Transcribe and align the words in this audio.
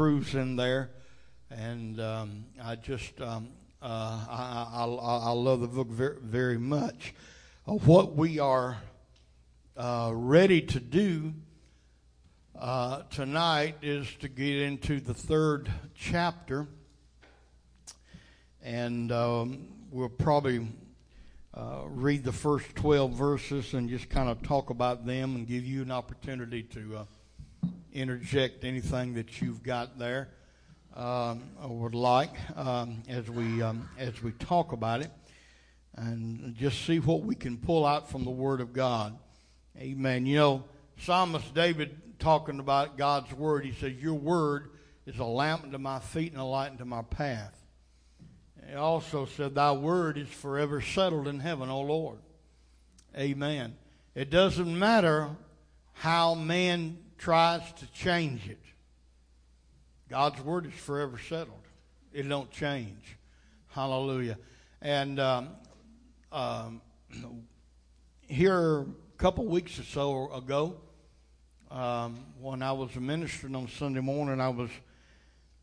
truths 0.00 0.32
in 0.32 0.56
there, 0.56 0.88
and 1.50 2.00
um, 2.00 2.46
I 2.64 2.74
just 2.74 3.20
um, 3.20 3.50
uh, 3.82 3.86
I, 3.86 4.86
I, 4.86 5.18
I, 5.28 5.30
love 5.32 5.60
the 5.60 5.66
book 5.66 5.88
very, 5.88 6.16
very 6.22 6.56
much. 6.56 7.12
Uh, 7.68 7.72
what 7.72 8.16
we 8.16 8.38
are 8.38 8.78
uh, 9.76 10.10
ready 10.14 10.62
to 10.62 10.80
do 10.80 11.34
uh, 12.58 13.02
tonight 13.10 13.76
is 13.82 14.06
to 14.20 14.28
get 14.30 14.62
into 14.62 15.00
the 15.00 15.12
third 15.12 15.70
chapter, 15.94 16.66
and 18.62 19.12
um, 19.12 19.68
we'll 19.90 20.08
probably 20.08 20.66
uh, 21.52 21.82
read 21.84 22.24
the 22.24 22.32
first 22.32 22.74
12 22.74 23.12
verses 23.12 23.74
and 23.74 23.90
just 23.90 24.08
kind 24.08 24.30
of 24.30 24.42
talk 24.42 24.70
about 24.70 25.04
them 25.04 25.36
and 25.36 25.46
give 25.46 25.66
you 25.66 25.82
an 25.82 25.90
opportunity 25.90 26.62
to 26.62 26.96
uh, 26.96 27.04
interject 27.92 28.64
anything 28.64 29.14
that 29.14 29.40
you've 29.40 29.62
got 29.62 29.98
there 29.98 30.28
um, 30.94 31.42
or 31.62 31.68
would 31.68 31.94
like 31.94 32.34
um, 32.56 33.02
as 33.08 33.30
we 33.30 33.62
um, 33.62 33.88
as 33.98 34.22
we 34.22 34.32
talk 34.32 34.72
about 34.72 35.00
it 35.00 35.10
and 35.96 36.54
just 36.56 36.84
see 36.84 36.98
what 36.98 37.22
we 37.22 37.34
can 37.34 37.56
pull 37.58 37.84
out 37.84 38.10
from 38.10 38.24
the 38.24 38.30
Word 38.30 38.60
of 38.60 38.72
God. 38.72 39.16
Amen. 39.78 40.26
You 40.26 40.36
know, 40.36 40.64
Psalmist 40.98 41.54
David 41.54 42.18
talking 42.18 42.60
about 42.60 42.96
God's 42.96 43.32
Word, 43.32 43.64
he 43.64 43.72
says, 43.72 43.94
Your 43.94 44.14
Word 44.14 44.70
is 45.06 45.18
a 45.18 45.24
lamp 45.24 45.64
unto 45.64 45.78
my 45.78 45.98
feet 45.98 46.32
and 46.32 46.40
a 46.40 46.44
light 46.44 46.70
unto 46.70 46.84
my 46.84 47.02
path. 47.02 47.56
He 48.68 48.74
also 48.74 49.26
said, 49.26 49.54
Thy 49.54 49.72
Word 49.72 50.16
is 50.18 50.28
forever 50.28 50.80
settled 50.80 51.26
in 51.26 51.40
heaven, 51.40 51.68
O 51.68 51.80
Lord. 51.80 52.18
Amen. 53.16 53.76
It 54.14 54.30
doesn't 54.30 54.78
matter 54.78 55.30
how 55.94 56.34
man 56.34 56.98
tries 57.20 57.60
to 57.74 57.86
change 57.92 58.48
it. 58.48 58.62
God's 60.08 60.40
Word 60.40 60.64
is 60.64 60.72
forever 60.72 61.18
settled. 61.18 61.66
It 62.14 62.26
don't 62.26 62.50
change. 62.50 63.18
Hallelujah. 63.68 64.38
And 64.80 65.20
um, 65.20 65.50
um, 66.32 66.80
here 68.26 68.80
a 68.80 68.86
couple 69.18 69.44
weeks 69.44 69.78
or 69.78 69.82
so 69.82 70.32
ago, 70.32 70.80
um, 71.70 72.24
when 72.40 72.62
I 72.62 72.72
was 72.72 72.96
ministering 72.96 73.54
on 73.54 73.68
Sunday 73.68 74.00
morning, 74.00 74.40
I 74.40 74.48
was 74.48 74.70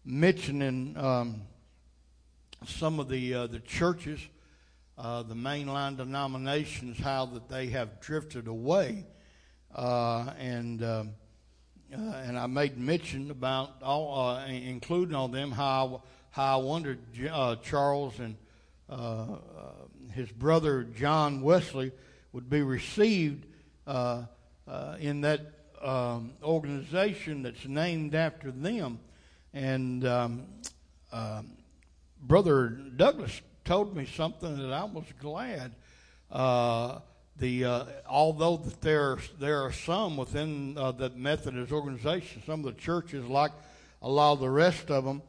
mentioning 0.06 0.96
um, 0.96 1.42
some 2.68 3.00
of 3.00 3.10
the 3.10 3.34
uh, 3.34 3.48
the 3.48 3.60
churches, 3.62 4.20
uh, 4.96 5.24
the 5.24 5.34
mainline 5.34 5.98
denominations, 5.98 7.00
how 7.00 7.26
that 7.26 7.50
they 7.50 7.68
have 7.68 8.00
drifted 8.00 8.48
away, 8.48 9.08
uh, 9.76 10.32
and 10.38 10.84
um, 10.84 11.14
uh, 11.94 12.00
and 12.26 12.38
I 12.38 12.48
made 12.48 12.78
mention 12.78 13.32
about 13.32 13.82
all, 13.82 14.36
uh, 14.36 14.46
including 14.48 15.16
on 15.16 15.32
them 15.32 15.52
how 15.52 16.04
how 16.32 16.60
I 16.60 16.64
wondered 16.64 17.00
uh, 17.32 17.56
Charles 17.58 18.20
and 18.20 18.36
his 20.12 20.32
brother 20.32 20.84
John 20.84 21.42
Wesley 21.42 21.92
would 22.34 22.50
be 22.50 22.62
received 22.62 23.46
in 23.88 25.22
that 25.22 25.42
um, 25.82 26.34
organization 26.44 27.44
that's 27.44 27.66
named 27.66 28.16
after 28.16 28.52
them. 28.52 29.00
And 29.54 30.06
um, 30.06 30.48
um, 31.12 31.52
Brother 32.22 32.70
Douglas 32.70 33.42
told 33.64 33.96
me 33.96 34.06
something 34.06 34.58
that 34.58 34.74
I 34.74 34.84
was 34.84 35.06
glad. 35.20 35.72
Uh, 37.38 37.40
the 37.40 37.66
uh, 37.66 37.86
although 38.10 38.58
there 38.82 39.18
there 39.40 39.62
are 39.64 39.72
some 39.72 40.18
within 40.18 40.78
uh, 40.78 40.92
the 40.92 41.10
Methodist 41.12 41.72
organization, 41.72 42.42
some 42.46 42.66
of 42.66 42.76
the 42.76 42.82
churches, 42.82 43.26
like 43.26 43.52
a 44.02 44.10
lot 44.10 44.34
of 44.34 44.40
the 44.40 44.50
rest 44.50 44.90
of 44.90 45.04
them, 45.06 45.22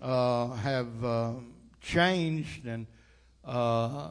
uh, 0.00 0.48
have 0.54 1.04
uh, 1.04 1.32
changed 1.80 2.66
and 2.66 2.86
uh, 3.44 4.10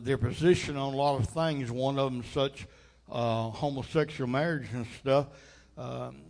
their 0.00 0.18
position 0.18 0.76
on 0.76 0.92
a 0.94 0.96
lot 0.96 1.20
of 1.20 1.28
things. 1.28 1.70
One 1.70 1.98
of 1.98 2.12
them, 2.12 2.24
such 2.32 2.66
uh, 3.10 3.50
homosexual 3.50 4.28
marriage 4.28 4.68
and 4.72 4.86
stuff, 5.00 5.26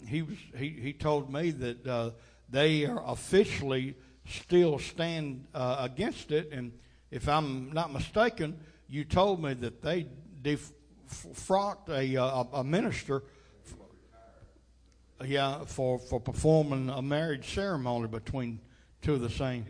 he 0.06 0.22
was 0.22 0.38
he, 0.56 0.68
he 0.68 0.92
told 0.92 1.32
me 1.32 1.50
that 1.50 1.86
uh, 1.86 2.10
they 2.50 2.84
are 2.86 3.02
officially 3.06 3.94
still 4.28 4.78
stand 4.78 5.46
uh, 5.54 5.76
against 5.80 6.30
it. 6.30 6.52
And 6.52 6.72
if 7.10 7.28
I'm 7.28 7.72
not 7.72 7.92
mistaken, 7.92 8.58
you 8.88 9.04
told 9.04 9.42
me 9.42 9.54
that 9.54 9.82
they 9.82 10.06
defrocked 10.42 11.88
a, 11.88 12.16
uh, 12.16 12.24
a, 12.24 12.48
a 12.58 12.64
minister. 12.64 13.22
Yeah, 15.24 15.64
for, 15.66 16.00
for 16.00 16.18
performing 16.18 16.90
a 16.90 17.00
marriage 17.00 17.54
ceremony 17.54 18.08
between 18.08 18.58
two 19.02 19.14
of 19.14 19.20
the 19.20 19.30
same. 19.30 19.66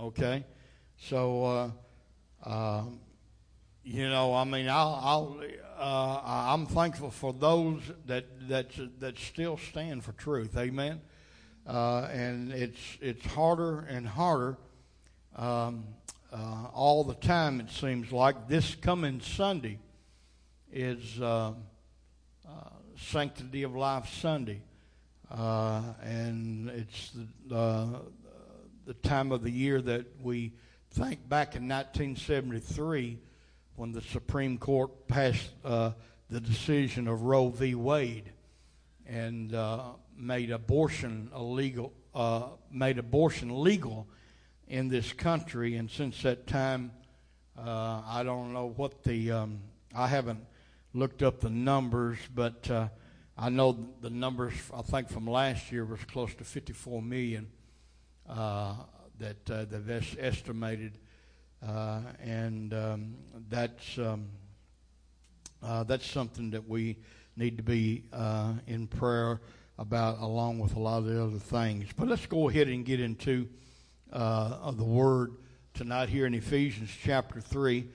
Okay, 0.00 0.44
so 0.96 1.44
uh, 2.44 2.50
um, 2.50 2.98
you 3.84 4.08
know, 4.08 4.34
I 4.34 4.44
mean, 4.44 4.68
I'll, 4.68 5.00
I'll 5.02 5.40
uh, 5.78 6.20
I'm 6.24 6.66
thankful 6.66 7.10
for 7.10 7.32
those 7.32 7.82
that 8.06 8.24
that 8.48 8.70
that 9.00 9.18
still 9.18 9.56
stand 9.56 10.04
for 10.04 10.12
truth. 10.12 10.56
Amen. 10.56 11.00
Uh, 11.66 12.08
and 12.12 12.52
it's 12.52 12.98
it's 13.00 13.24
harder 13.26 13.80
and 13.80 14.06
harder 14.06 14.58
um, 15.36 15.84
uh, 16.32 16.66
all 16.72 17.04
the 17.04 17.14
time. 17.14 17.60
It 17.60 17.70
seems 17.70 18.10
like 18.10 18.48
this 18.48 18.74
coming 18.74 19.20
Sunday 19.20 19.78
is 20.72 21.20
uh, 21.20 21.52
uh, 22.48 22.50
Sanctity 22.96 23.62
of 23.62 23.74
Life 23.76 24.08
Sunday, 24.20 24.62
uh, 25.30 25.82
and 26.02 26.68
it's 26.70 27.12
the 27.46 28.02
the 28.84 28.94
time 28.94 29.30
of 29.30 29.42
the 29.42 29.50
year 29.50 29.80
that 29.80 30.06
we 30.22 30.52
think 30.90 31.28
back 31.28 31.54
in 31.54 31.68
1973 31.68 33.18
when 33.76 33.92
the 33.92 34.00
Supreme 34.00 34.58
Court 34.58 35.06
passed 35.06 35.50
uh, 35.64 35.92
the 36.28 36.40
decision 36.40 37.06
of 37.06 37.22
Roe 37.22 37.48
v. 37.48 37.74
Wade 37.74 38.32
and 39.06 39.54
uh, 39.54 39.92
made 40.16 40.50
abortion 40.50 41.30
illegal, 41.34 41.92
uh, 42.14 42.48
made 42.70 42.98
abortion 42.98 43.62
legal 43.62 44.08
in 44.72 44.88
this 44.88 45.12
country. 45.12 45.76
And 45.76 45.90
since 45.90 46.22
that 46.22 46.46
time, 46.46 46.92
uh, 47.58 48.02
I 48.06 48.22
don't 48.24 48.52
know 48.52 48.72
what 48.74 49.04
the 49.04 49.30
um, 49.30 49.60
I 49.94 50.06
haven't 50.08 50.44
looked 50.94 51.22
up 51.22 51.40
the 51.40 51.50
numbers, 51.50 52.18
but 52.34 52.68
uh, 52.70 52.88
I 53.36 53.50
know 53.50 53.90
the 54.00 54.10
numbers. 54.10 54.54
I 54.74 54.82
think 54.82 55.10
from 55.10 55.26
last 55.26 55.70
year 55.70 55.84
was 55.84 56.02
close 56.04 56.34
to 56.34 56.44
54 56.44 57.02
million 57.02 57.48
uh, 58.28 58.74
that 59.18 59.46
they've 59.46 60.18
estimated 60.18 60.98
uh, 61.66 62.00
and 62.20 62.74
um, 62.74 63.14
that's 63.48 63.98
um, 63.98 64.26
uh, 65.62 65.84
that's 65.84 66.06
something 66.06 66.50
that 66.50 66.68
we 66.68 66.96
need 67.36 67.56
to 67.56 67.62
be 67.62 68.04
uh, 68.12 68.54
in 68.66 68.88
prayer 68.88 69.40
about, 69.78 70.18
along 70.18 70.58
with 70.58 70.74
a 70.74 70.78
lot 70.78 70.98
of 70.98 71.04
the 71.04 71.22
other 71.22 71.38
things. 71.38 71.88
But 71.96 72.08
let's 72.08 72.26
go 72.26 72.48
ahead 72.48 72.66
and 72.66 72.84
get 72.84 73.00
into 73.00 73.48
uh, 74.12 74.58
of 74.62 74.76
the 74.76 74.84
Word 74.84 75.32
tonight 75.74 76.08
here 76.08 76.26
in 76.26 76.34
Ephesians 76.34 76.90
chapter 77.02 77.40
three. 77.40 77.88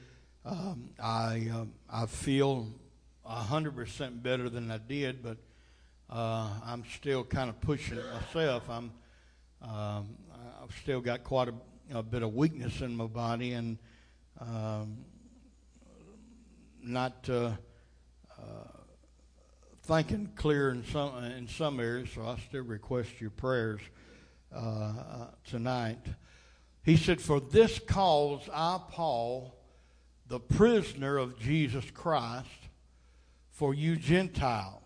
Um, 0.46 0.90
I 1.02 1.50
uh, 1.54 1.66
I 1.90 2.06
feel 2.06 2.68
hundred 3.26 3.76
percent 3.76 4.24
better 4.24 4.50
than 4.50 4.72
I 4.72 4.78
did, 4.78 5.22
but 5.22 5.38
uh, 6.10 6.50
I'm 6.66 6.84
still 6.96 7.24
kind 7.24 7.50
of 7.50 7.60
pushing 7.62 7.98
it 7.98 8.06
myself. 8.14 8.70
I'm 8.70 8.92
um, 9.62 10.10
I've 10.64 10.76
still 10.82 11.02
got 11.02 11.24
quite 11.24 11.50
a 11.50 11.54
a 11.92 12.04
bit 12.04 12.22
of 12.22 12.34
weakness 12.34 12.82
in 12.82 12.96
my 12.96 13.06
body 13.06 13.54
and 13.54 13.78
um, 14.42 14.98
not 16.84 17.30
uh, 17.30 17.52
uh, 18.38 18.42
thinking 19.84 20.30
clear 20.36 20.70
in 20.72 20.84
some 20.86 21.24
in 21.24 21.48
some 21.48 21.80
areas. 21.80 22.10
So 22.14 22.24
I 22.24 22.38
still 22.48 22.64
request 22.64 23.22
your 23.22 23.30
prayers 23.30 23.82
uh, 24.54 25.28
tonight. 25.46 26.04
He 26.84 26.98
said, 26.98 27.22
"For 27.22 27.40
this 27.40 27.80
cause 27.80 28.50
I, 28.54 28.80
Paul, 28.90 29.56
the 30.28 30.40
prisoner 30.40 31.18
of 31.18 31.40
Jesus 31.40 31.90
Christ, 31.92 32.50
for 33.52 33.74
you 33.74 33.96
Gentiles." 33.96 34.82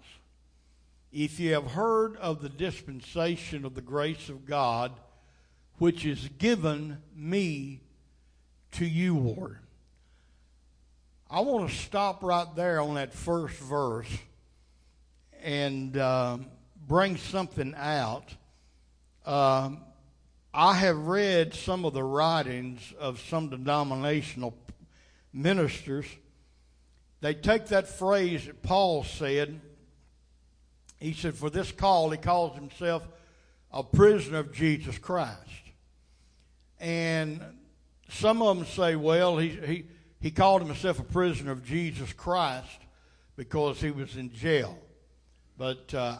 If 1.11 1.39
you 1.41 1.53
have 1.53 1.71
heard 1.71 2.15
of 2.17 2.41
the 2.41 2.49
dispensation 2.49 3.65
of 3.65 3.75
the 3.75 3.81
grace 3.81 4.29
of 4.29 4.45
God, 4.45 4.93
which 5.77 6.05
is 6.05 6.29
given 6.37 6.99
me 7.15 7.81
to 8.73 8.85
you, 8.85 9.17
Lord. 9.17 9.57
I 11.29 11.41
want 11.41 11.69
to 11.69 11.75
stop 11.75 12.23
right 12.23 12.47
there 12.55 12.79
on 12.81 12.95
that 12.95 13.13
first 13.13 13.55
verse 13.55 14.09
and 15.41 15.97
uh, 15.97 16.37
bring 16.87 17.17
something 17.17 17.73
out. 17.75 18.35
Um, 19.25 19.83
I 20.53 20.73
have 20.73 20.97
read 20.97 21.53
some 21.53 21.85
of 21.85 21.93
the 21.93 22.03
writings 22.03 22.93
of 22.99 23.19
some 23.21 23.49
denominational 23.49 24.55
ministers. 25.33 26.05
They 27.21 27.33
take 27.33 27.67
that 27.67 27.87
phrase 27.87 28.45
that 28.47 28.63
Paul 28.63 29.03
said 29.03 29.61
He 30.99 31.13
said, 31.13 31.35
For 31.35 31.49
this 31.49 31.71
call, 31.71 32.09
he 32.11 32.17
calls 32.17 32.55
himself 32.55 33.07
a 33.71 33.83
prisoner 33.83 34.39
of 34.39 34.51
Jesus 34.51 34.97
Christ. 34.97 35.37
And 36.79 37.41
some 38.09 38.41
of 38.41 38.57
them 38.57 38.65
say, 38.65 38.95
well, 38.95 39.37
he, 39.37 39.49
he, 39.49 39.85
he 40.19 40.31
called 40.31 40.61
himself 40.61 40.99
a 40.99 41.03
prisoner 41.03 41.51
of 41.51 41.63
Jesus 41.63 42.11
Christ 42.13 42.79
because 43.35 43.79
he 43.79 43.91
was 43.91 44.15
in 44.17 44.31
jail. 44.33 44.77
But 45.57 45.93
uh, 45.93 46.17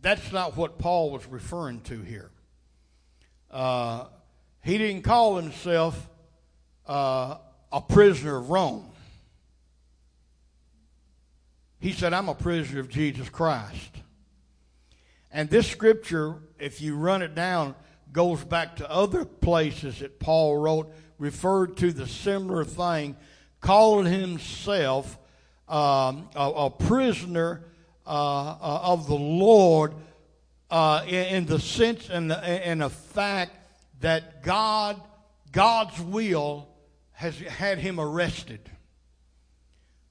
that's 0.00 0.32
not 0.32 0.56
what 0.56 0.78
Paul 0.78 1.10
was 1.10 1.26
referring 1.26 1.80
to 1.82 2.00
here. 2.02 2.30
Uh, 3.52 4.06
he 4.62 4.78
didn't 4.78 5.02
call 5.02 5.36
himself 5.36 6.08
uh, 6.86 7.36
a 7.70 7.80
prisoner 7.80 8.36
of 8.36 8.50
Rome. 8.50 8.88
He 11.78 11.92
said, 11.92 12.12
I'm 12.12 12.28
a 12.28 12.34
prisoner 12.34 12.80
of 12.80 12.88
Jesus 12.88 13.28
Christ. 13.28 13.90
And 15.32 15.50
this 15.50 15.68
scripture, 15.68 16.36
if 16.58 16.80
you 16.80 16.96
run 16.96 17.22
it 17.22 17.34
down, 17.34 17.74
goes 18.12 18.44
back 18.44 18.76
to 18.76 18.90
other 18.90 19.24
places 19.24 19.98
that 19.98 20.20
Paul 20.20 20.58
wrote, 20.58 20.92
referred 21.18 21.76
to 21.78 21.92
the 21.92 22.06
similar 22.06 22.64
thing, 22.64 23.16
calling 23.60 24.06
himself 24.06 25.18
um, 25.68 26.28
a, 26.36 26.50
a, 26.50 26.70
prisoner 26.70 27.64
uh, 28.06 28.10
uh, 28.10 28.80
of 28.82 29.06
the 29.06 29.14
Lord 29.14 29.94
uh, 30.72 31.04
in, 31.06 31.26
in, 31.34 31.46
the 31.46 31.60
sense 31.60 32.08
and 32.08 32.30
the, 32.30 32.42
and 32.42 32.80
the 32.80 32.88
fact 32.88 33.52
that 34.00 34.42
God, 34.42 34.98
God's 35.52 36.00
will 36.00 36.66
has 37.12 37.38
had 37.38 37.78
him 37.78 38.00
arrested. 38.00 38.70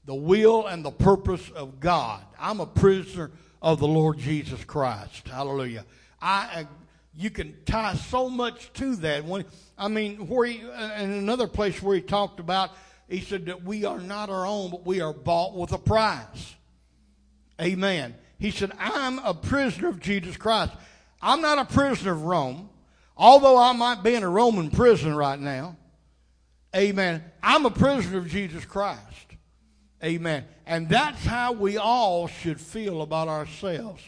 The 0.05 0.13
will 0.13 0.67
and 0.67 0.85
the 0.85 0.91
purpose 0.91 1.49
of 1.49 1.79
God. 1.79 2.23
I'm 2.39 2.59
a 2.59 2.67
prisoner 2.67 3.31
of 3.59 3.79
the 3.79 3.87
Lord 3.87 4.19
Jesus 4.19 4.63
Christ. 4.63 5.27
Hallelujah. 5.27 5.83
I, 6.21 6.67
you 7.15 7.31
can 7.31 7.55
tie 7.65 7.95
so 7.95 8.29
much 8.29 8.71
to 8.73 8.95
that. 8.97 9.25
When 9.25 9.45
I 9.79 9.87
mean, 9.87 10.27
where 10.27 10.45
he, 10.45 10.59
in 10.59 11.11
another 11.11 11.47
place 11.47 11.81
where 11.81 11.95
he 11.95 12.01
talked 12.01 12.39
about, 12.39 12.69
he 13.09 13.21
said 13.21 13.47
that 13.47 13.63
we 13.63 13.83
are 13.83 13.99
not 13.99 14.29
our 14.29 14.45
own, 14.45 14.69
but 14.69 14.85
we 14.85 15.01
are 15.01 15.11
bought 15.11 15.55
with 15.55 15.71
a 15.71 15.79
price. 15.79 16.55
Amen. 17.59 18.13
He 18.41 18.49
said, 18.49 18.71
I'm 18.79 19.19
a 19.19 19.35
prisoner 19.35 19.89
of 19.89 19.99
Jesus 19.99 20.35
Christ. 20.35 20.73
I'm 21.21 21.41
not 21.41 21.59
a 21.59 21.65
prisoner 21.65 22.13
of 22.13 22.23
Rome, 22.23 22.71
although 23.15 23.55
I 23.55 23.71
might 23.73 24.01
be 24.01 24.15
in 24.15 24.23
a 24.23 24.29
Roman 24.29 24.71
prison 24.71 25.15
right 25.15 25.39
now. 25.39 25.77
Amen. 26.75 27.23
I'm 27.43 27.67
a 27.67 27.69
prisoner 27.69 28.17
of 28.17 28.27
Jesus 28.27 28.65
Christ. 28.65 28.99
Amen. 30.03 30.45
And 30.65 30.89
that's 30.89 31.23
how 31.23 31.51
we 31.51 31.77
all 31.77 32.27
should 32.27 32.59
feel 32.59 33.03
about 33.03 33.27
ourselves 33.27 34.01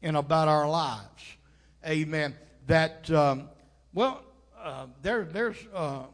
and 0.00 0.16
about 0.16 0.48
our 0.48 0.66
lives. 0.66 1.22
Amen. 1.86 2.34
That, 2.66 3.10
um, 3.10 3.50
well, 3.92 4.24
uh, 4.62 4.86
there, 5.02 5.26
there's, 5.26 5.58
uh, 5.74 6.04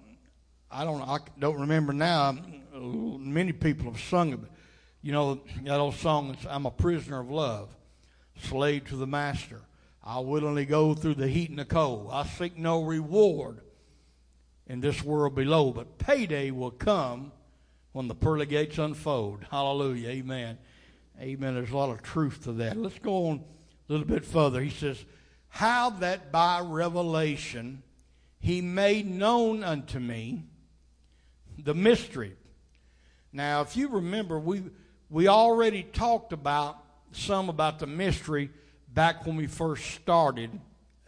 I 0.73 0.85
don't 0.85 1.03
I 1.03 1.19
don't 1.39 1.61
remember 1.61 1.93
now. 1.93 2.37
Many 2.75 3.53
people 3.53 3.93
have 3.93 4.01
sung 4.01 4.33
it. 4.33 4.41
You 5.03 5.13
know, 5.13 5.41
that 5.65 5.81
old 5.81 5.95
song, 5.95 6.37
I'm 6.49 6.67
a 6.67 6.71
prisoner 6.71 7.21
of 7.21 7.31
love, 7.31 7.75
slave 8.43 8.89
to 8.89 8.97
the 8.97 9.07
master. 9.07 9.63
I 10.05 10.21
willingly 10.21 10.67
go 10.67 10.95
through 10.95 11.15
the 11.15 11.29
heat 11.29 11.51
and 11.51 11.59
the 11.59 11.65
cold. 11.65 12.11
I 12.13 12.27
seek 12.27 12.59
no 12.59 12.83
reward 12.83 13.61
in 14.67 14.81
this 14.81 15.03
world 15.03 15.35
below, 15.35 15.73
but 15.73 15.99
payday 15.99 16.51
will 16.51 16.71
come 16.71 17.33
when 17.93 18.09
the 18.09 18.15
pearly 18.15 18.47
gates 18.47 18.79
unfold. 18.79 19.45
Hallelujah. 19.51 20.11
Amen. 20.11 20.59
Amen. 21.21 21.55
There's 21.55 21.71
a 21.71 21.77
lot 21.77 21.91
of 21.91 22.03
truth 22.03 22.45
to 22.45 22.53
that. 22.53 22.77
Let's 22.77 22.99
go 22.99 23.29
on 23.29 23.45
a 23.89 23.93
little 23.93 24.07
bit 24.07 24.25
further. 24.25 24.61
He 24.61 24.71
says, 24.71 25.05
How 25.49 25.91
that 25.91 26.31
by 26.31 26.61
revelation 26.61 27.83
he 28.39 28.61
made 28.61 29.11
known 29.11 29.63
unto 29.63 29.99
me 29.99 30.45
the 31.59 31.75
mystery. 31.75 32.37
Now, 33.33 33.61
if 33.61 33.77
you 33.77 33.89
remember, 33.89 34.39
we, 34.39 34.63
we 35.11 35.27
already 35.27 35.83
talked 35.83 36.33
about 36.33 36.79
some 37.13 37.49
about 37.49 37.81
the 37.81 37.87
mystery 37.87 38.51
back 38.89 39.27
when 39.27 39.37
we 39.37 39.49
first 39.49 39.85
started 39.91 40.51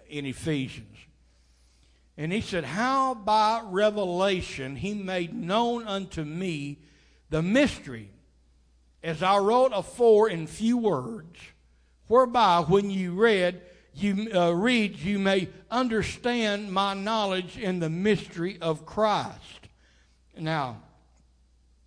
in 0.08 0.26
Ephesians. 0.26 0.96
And 2.16 2.32
he 2.32 2.40
said, 2.40 2.64
How 2.64 3.14
by 3.14 3.62
revelation 3.64 4.76
he 4.76 4.92
made 4.94 5.32
known 5.32 5.86
unto 5.86 6.24
me 6.24 6.78
the 7.30 7.42
mystery, 7.42 8.10
as 9.02 9.22
I 9.22 9.38
wrote 9.38 9.72
afore 9.72 10.28
in 10.28 10.46
few 10.46 10.76
words, 10.76 11.38
whereby 12.08 12.60
when 12.60 12.90
you 12.90 13.12
read, 13.12 13.62
you 13.94 14.30
uh, 14.34 14.50
read, 14.50 14.98
you 14.98 15.18
may 15.18 15.48
understand 15.70 16.72
my 16.72 16.94
knowledge 16.94 17.56
in 17.56 17.78
the 17.78 17.88
mystery 17.88 18.58
of 18.60 18.84
Christ. 18.84 19.68
Now, 20.36 20.82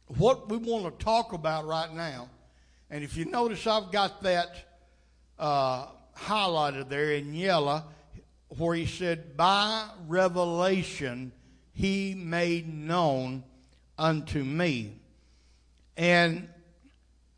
what 0.07 0.49
we 0.49 0.57
want 0.57 0.97
to 0.97 1.03
talk 1.03 1.33
about 1.33 1.65
right 1.65 1.93
now, 1.93 2.29
and 2.89 3.03
if 3.03 3.17
you 3.17 3.25
notice, 3.25 3.65
I've 3.65 3.91
got 3.91 4.21
that 4.23 4.49
uh, 5.39 5.87
highlighted 6.17 6.89
there 6.89 7.11
in 7.13 7.33
yellow 7.33 7.83
where 8.57 8.75
he 8.75 8.85
said, 8.85 9.35
By 9.35 9.87
revelation 10.07 11.31
he 11.73 12.15
made 12.15 12.73
known 12.73 13.43
unto 13.97 14.43
me. 14.43 14.99
And 15.97 16.49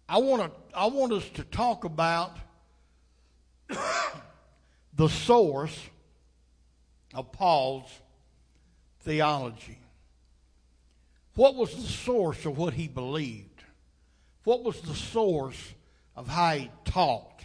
I 0.09 0.17
want 0.19 0.43
to 0.43 0.77
I 0.77 0.87
want 0.87 1.11
us 1.11 1.27
to 1.35 1.43
talk 1.43 1.85
about 1.85 2.37
the 4.93 5.09
source 5.09 5.77
of 7.13 7.31
Paul's 7.31 7.89
theology. 9.01 9.79
What 11.37 11.53
was 11.53 11.71
the 11.71 11.87
source 11.87 12.47
of 12.47 12.57
what 12.57 12.73
he 12.73 12.87
believed? 12.87 13.61
What 14.43 14.63
was 14.63 14.81
the 14.81 14.95
source 14.95 15.75
of 16.15 16.27
how 16.27 16.55
he 16.55 16.71
taught? 16.83 17.33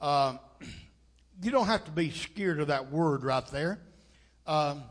Uh, 0.00 0.36
you 1.42 1.50
don't 1.50 1.66
have 1.66 1.84
to 1.84 1.90
be 1.90 2.12
scared 2.12 2.60
of 2.60 2.68
that 2.68 2.92
word 2.92 3.24
right 3.24 3.44
there. 3.48 3.80
Um, 4.46 4.84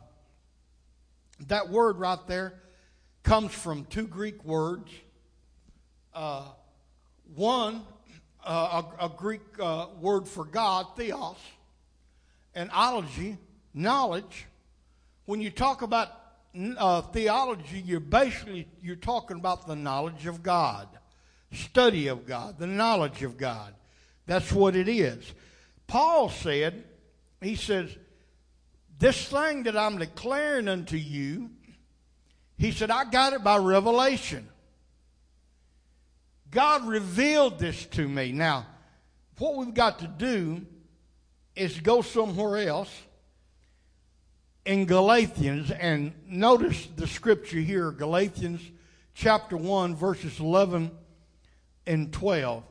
that 1.48 1.70
word 1.70 1.98
right 1.98 2.20
there 2.28 2.56
comes 3.24 3.54
from 3.54 3.86
two 3.86 4.06
Greek 4.06 4.44
words. 4.44 4.92
Uh, 6.14 6.44
one, 7.36 7.84
uh, 8.44 8.82
a, 9.00 9.06
a, 9.06 9.10
Greek 9.16 9.40
uh, 9.62 9.86
word 10.02 10.28
for 10.28 10.44
God, 10.44 10.88
theos, 10.98 11.38
and 12.54 12.70
ology, 12.74 13.38
knowledge. 13.74 14.46
When 15.26 15.40
you 15.40 15.50
talk 15.50 15.84
about 15.84 16.27
uh, 16.78 17.02
theology, 17.02 17.80
you're 17.86 18.00
basically 18.00 18.68
you're 18.82 18.96
talking 18.96 19.38
about 19.38 19.68
the 19.68 19.76
knowledge 19.76 20.26
of 20.26 20.44
God, 20.44 20.88
study 21.52 22.08
of 22.08 22.26
God, 22.26 22.58
the 22.58 22.68
knowledge 22.68 23.24
of 23.24 23.38
God. 23.38 23.74
That's 24.26 24.52
what 24.52 24.76
it 24.76 24.88
is. 24.88 25.34
Paul 25.88 26.30
said, 26.30 26.84
he 27.42 27.56
says, 27.56 27.96
this 29.00 29.28
thing 29.28 29.64
that 29.64 29.78
I'm 29.78 29.98
declaring 29.98 30.68
unto 30.68 30.98
you, 30.98 31.52
he 32.58 32.72
said, 32.72 32.90
I 32.90 33.06
got 33.06 33.34
it 33.34 33.44
by 33.44 33.58
revelation. 33.58 34.50
God 36.50 36.88
revealed 36.88 37.60
this 37.60 37.86
to 37.88 38.08
me. 38.08 38.32
Now, 38.32 38.66
what 39.38 39.56
we've 39.56 39.74
got 39.74 40.00
to 40.00 40.08
do 40.08 40.66
is 41.56 41.80
go 41.80 42.02
somewhere 42.02 42.68
else 42.68 42.92
in 44.68 44.86
Galatians 44.86 45.72
and 45.72 46.12
notice 46.28 46.90
the 46.98 47.08
scripture 47.08 47.60
here, 47.60 47.90
Galatians 47.90 48.60
chapter 49.14 49.56
1, 49.56 49.96
verses 49.96 50.42
11 50.42 50.92
and 51.88 52.12
12. 52.12 52.64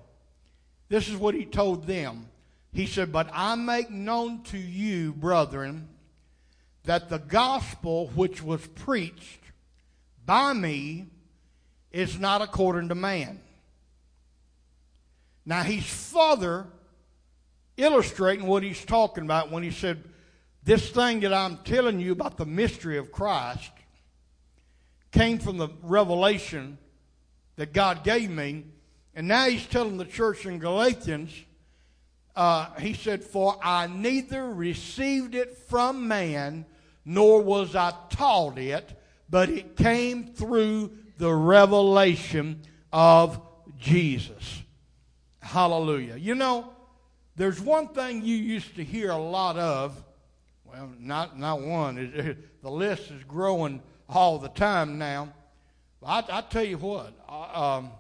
This 0.91 1.09
is 1.09 1.17
what 1.17 1.35
he 1.35 1.47
told 1.47 1.87
them. 1.87 2.29
He 2.75 2.87
said, 2.87 3.13
But 3.13 3.31
I 3.33 3.55
make 3.55 3.91
known 3.91 4.43
to 4.45 4.59
you, 4.59 5.15
brethren, 5.15 5.89
that 6.85 7.09
the 7.09 7.19
gospel 7.19 8.09
which 8.09 8.43
was 8.43 8.65
preached 8.67 9.41
by 10.27 10.53
me 10.53 11.07
is 11.91 12.21
not 12.21 12.43
according 12.43 12.91
to 12.91 12.95
man. 12.95 13.41
Now 15.47 15.63
he's 15.63 15.89
further 15.89 16.67
illustrating 17.79 18.47
what 18.47 18.63
he's 18.63 18.85
talking 18.85 19.25
about 19.25 19.51
when 19.51 19.63
he 19.63 19.71
said, 19.71 20.05
This 20.67 20.91
thing 20.91 21.21
that 21.21 21.33
I'm 21.33 21.59
telling 21.59 22.01
you 22.01 22.11
about 22.11 22.37
the 22.39 22.45
mystery 22.45 22.99
of 22.99 23.13
Christ 23.13 23.71
came 25.13 25.39
from 25.39 25.59
the 25.59 25.69
revelation 25.81 26.77
that 27.55 27.73
God 27.73 28.03
gave 28.03 28.29
me. 28.29 28.65
And 29.15 29.29
now 29.29 29.47
he's 29.47 29.65
telling 29.65 29.97
the 29.97 30.05
church 30.05 30.45
in 30.45 30.59
Galatians 30.59 31.33
uh, 32.35 32.67
he 32.81 32.95
said, 32.95 33.23
For 33.23 33.57
I 33.63 33.87
neither 33.87 34.53
received 34.53 35.37
it 35.37 35.57
from 35.57 36.09
man, 36.09 36.67
nor 37.05 37.41
was 37.41 37.77
I 37.77 37.95
taught 38.11 38.59
it, 38.59 39.01
but 39.31 39.49
it 39.49 39.77
came 39.77 40.35
through 40.35 40.91
the 41.17 41.33
revelation 41.33 42.61
of 42.93 43.41
Jesus. 43.79 44.65
Hallelujah. 45.41 46.17
You 46.17 46.35
know, 46.35 46.73
There's 47.37 47.61
one 47.61 47.89
thing 47.89 48.25
you 48.25 48.35
used 48.35 48.75
to 48.77 48.83
hear 48.85 49.13
a 49.13 49.17
lot 49.17 49.57
of. 49.57 50.03
Not 50.99 51.39
not 51.39 51.61
one. 51.61 51.99
It, 51.99 52.15
it, 52.15 52.63
the 52.63 52.71
list 52.71 53.11
is 53.11 53.23
growing 53.25 53.83
all 54.09 54.39
the 54.39 54.49
time 54.49 54.99
now. 54.99 55.33
I, 56.05 56.23
I 56.31 56.41
tell 56.43 56.65
you 56.65 56.79
what. 56.79 57.13
I, 57.29 57.77
um, 57.77 57.91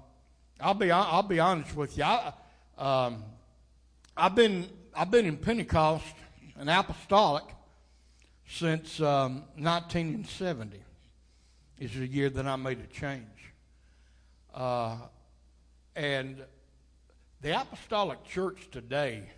I'll 0.61 0.75
be 0.75 0.90
I'll 0.90 1.23
be 1.23 1.40
honest 1.40 1.75
with 1.76 1.97
you. 1.97 2.04
I, 2.04 2.33
um, 2.78 3.25
I've 4.16 4.35
been 4.35 4.68
I've 4.95 5.11
been 5.11 5.26
in 5.26 5.37
Pentecost 5.37 6.14
and 6.59 6.71
Apostolic 6.71 7.45
since 8.47 9.00
um, 9.00 9.45
1970. 9.56 10.83
Is 11.78 11.92
the 11.92 12.06
year 12.06 12.30
that 12.30 12.47
I 12.47 12.56
made 12.56 12.80
a 12.80 12.87
change, 12.87 13.52
uh, 14.54 14.97
and 15.95 16.42
the 17.42 17.61
Apostolic 17.61 18.25
Church 18.25 18.68
today, 18.71 19.28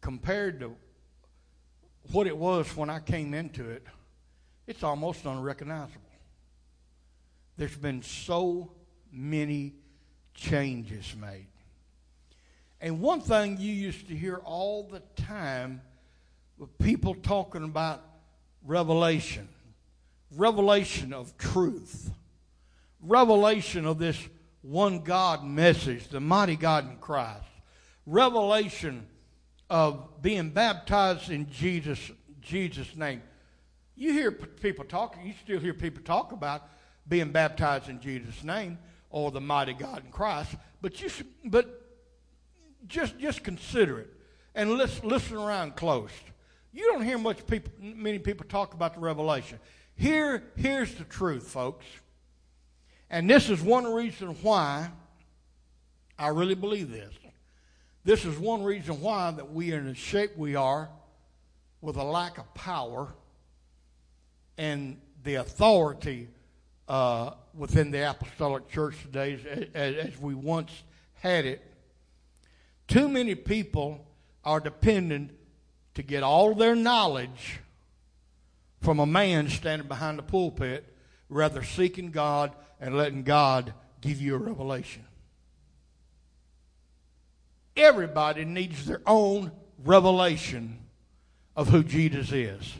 compared 0.00 0.60
to 0.60 0.76
what 2.10 2.26
it 2.26 2.36
was 2.36 2.74
when 2.76 2.90
I 2.90 3.00
came 3.00 3.34
into 3.34 3.68
it, 3.70 3.86
it's 4.66 4.82
almost 4.82 5.24
unrecognizable. 5.24 6.00
There's 7.56 7.76
been 7.76 8.02
so 8.02 8.72
many 9.12 9.74
changes 10.34 11.14
made. 11.20 11.46
And 12.80 13.00
one 13.00 13.20
thing 13.20 13.58
you 13.58 13.72
used 13.72 14.08
to 14.08 14.16
hear 14.16 14.36
all 14.36 14.84
the 14.84 15.00
time 15.22 15.82
with 16.58 16.76
people 16.78 17.14
talking 17.14 17.62
about 17.62 18.02
revelation, 18.64 19.48
revelation 20.36 21.12
of 21.12 21.36
truth, 21.38 22.10
revelation 23.00 23.86
of 23.86 23.98
this 23.98 24.18
one 24.62 25.00
God 25.00 25.44
message, 25.44 26.08
the 26.08 26.20
mighty 26.20 26.56
God 26.56 26.88
in 26.88 26.96
Christ, 26.96 27.44
revelation 28.06 29.06
of 29.72 30.20
being 30.20 30.50
baptized 30.50 31.30
in 31.30 31.50
Jesus 31.50 31.98
Jesus 32.42 32.94
name. 32.94 33.22
You 33.96 34.12
hear 34.12 34.30
people 34.30 34.84
talk, 34.84 35.16
you 35.24 35.32
still 35.42 35.60
hear 35.60 35.72
people 35.72 36.02
talk 36.02 36.32
about 36.32 36.68
being 37.08 37.32
baptized 37.32 37.88
in 37.88 37.98
Jesus 37.98 38.44
name 38.44 38.76
or 39.08 39.30
the 39.30 39.40
mighty 39.40 39.72
God 39.72 40.04
in 40.04 40.12
Christ, 40.12 40.56
but 40.82 41.00
you 41.00 41.08
should, 41.08 41.26
but 41.42 41.88
just 42.86 43.18
just 43.18 43.42
consider 43.42 44.00
it 44.00 44.10
and 44.54 44.72
listen, 44.72 45.08
listen 45.08 45.38
around 45.38 45.74
close. 45.74 46.10
You 46.70 46.92
don't 46.92 47.02
hear 47.02 47.16
much 47.16 47.46
people, 47.46 47.72
many 47.80 48.18
people 48.18 48.44
talk 48.46 48.74
about 48.74 48.92
the 48.92 49.00
revelation. 49.00 49.58
Here, 49.94 50.42
here's 50.54 50.94
the 50.96 51.04
truth, 51.04 51.46
folks. 51.48 51.86
And 53.08 53.28
this 53.28 53.48
is 53.48 53.62
one 53.62 53.86
reason 53.90 54.36
why 54.42 54.90
I 56.18 56.28
really 56.28 56.56
believe 56.56 56.90
this. 56.90 57.14
This 58.04 58.24
is 58.24 58.36
one 58.38 58.64
reason 58.64 59.00
why 59.00 59.30
that 59.30 59.52
we 59.52 59.72
are 59.72 59.78
in 59.78 59.86
the 59.86 59.94
shape 59.94 60.36
we 60.36 60.56
are 60.56 60.88
with 61.80 61.96
a 61.96 62.02
lack 62.02 62.38
of 62.38 62.52
power 62.54 63.14
and 64.58 65.00
the 65.22 65.36
authority 65.36 66.28
uh, 66.88 67.32
within 67.54 67.90
the 67.90 68.10
apostolic 68.10 68.68
church 68.68 69.00
today 69.02 69.68
as, 69.74 69.96
as 69.96 70.18
we 70.20 70.34
once 70.34 70.82
had 71.14 71.44
it 71.44 71.62
too 72.88 73.08
many 73.08 73.34
people 73.34 74.04
are 74.44 74.60
dependent 74.60 75.30
to 75.94 76.02
get 76.02 76.22
all 76.22 76.54
their 76.54 76.74
knowledge 76.74 77.60
from 78.80 78.98
a 78.98 79.06
man 79.06 79.48
standing 79.48 79.88
behind 79.88 80.18
the 80.18 80.22
pulpit 80.22 80.84
rather 81.28 81.62
seeking 81.62 82.10
God 82.10 82.52
and 82.80 82.96
letting 82.96 83.22
God 83.22 83.72
give 84.00 84.20
you 84.20 84.34
a 84.34 84.38
revelation. 84.38 85.04
Everybody 87.76 88.44
needs 88.44 88.84
their 88.84 89.00
own 89.06 89.52
revelation 89.84 90.78
of 91.56 91.68
who 91.68 91.82
Jesus 91.82 92.32
is. 92.32 92.74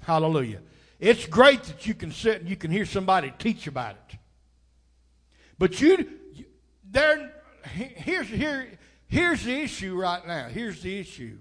Hallelujah. 0.00 0.60
It's 0.98 1.26
great 1.26 1.62
that 1.64 1.86
you 1.86 1.94
can 1.94 2.12
sit 2.12 2.40
and 2.40 2.48
you 2.48 2.56
can 2.56 2.70
hear 2.70 2.86
somebody 2.86 3.32
teach 3.38 3.66
about 3.66 3.96
it. 3.96 4.18
But 5.58 5.80
you, 5.80 6.08
there, 6.90 7.32
here's, 7.64 8.28
here, 8.28 8.68
Here's 9.08 9.44
the 9.44 9.54
issue 9.60 9.94
right 9.96 10.26
now. 10.26 10.48
Here's 10.48 10.82
the 10.82 10.98
issue. 10.98 11.38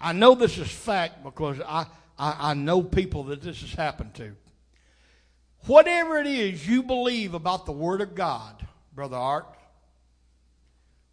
I 0.00 0.12
know 0.12 0.34
this 0.34 0.58
is 0.58 0.70
fact 0.70 1.22
because 1.22 1.60
I, 1.60 1.86
I, 2.18 2.50
I 2.50 2.54
know 2.54 2.82
people 2.82 3.24
that 3.24 3.42
this 3.42 3.60
has 3.60 3.72
happened 3.72 4.14
to. 4.14 4.34
Whatever 5.66 6.18
it 6.18 6.26
is 6.26 6.66
you 6.66 6.82
believe 6.82 7.34
about 7.34 7.66
the 7.66 7.72
Word 7.72 8.00
of 8.00 8.14
God, 8.14 8.66
Brother 8.94 9.16
Art, 9.16 9.46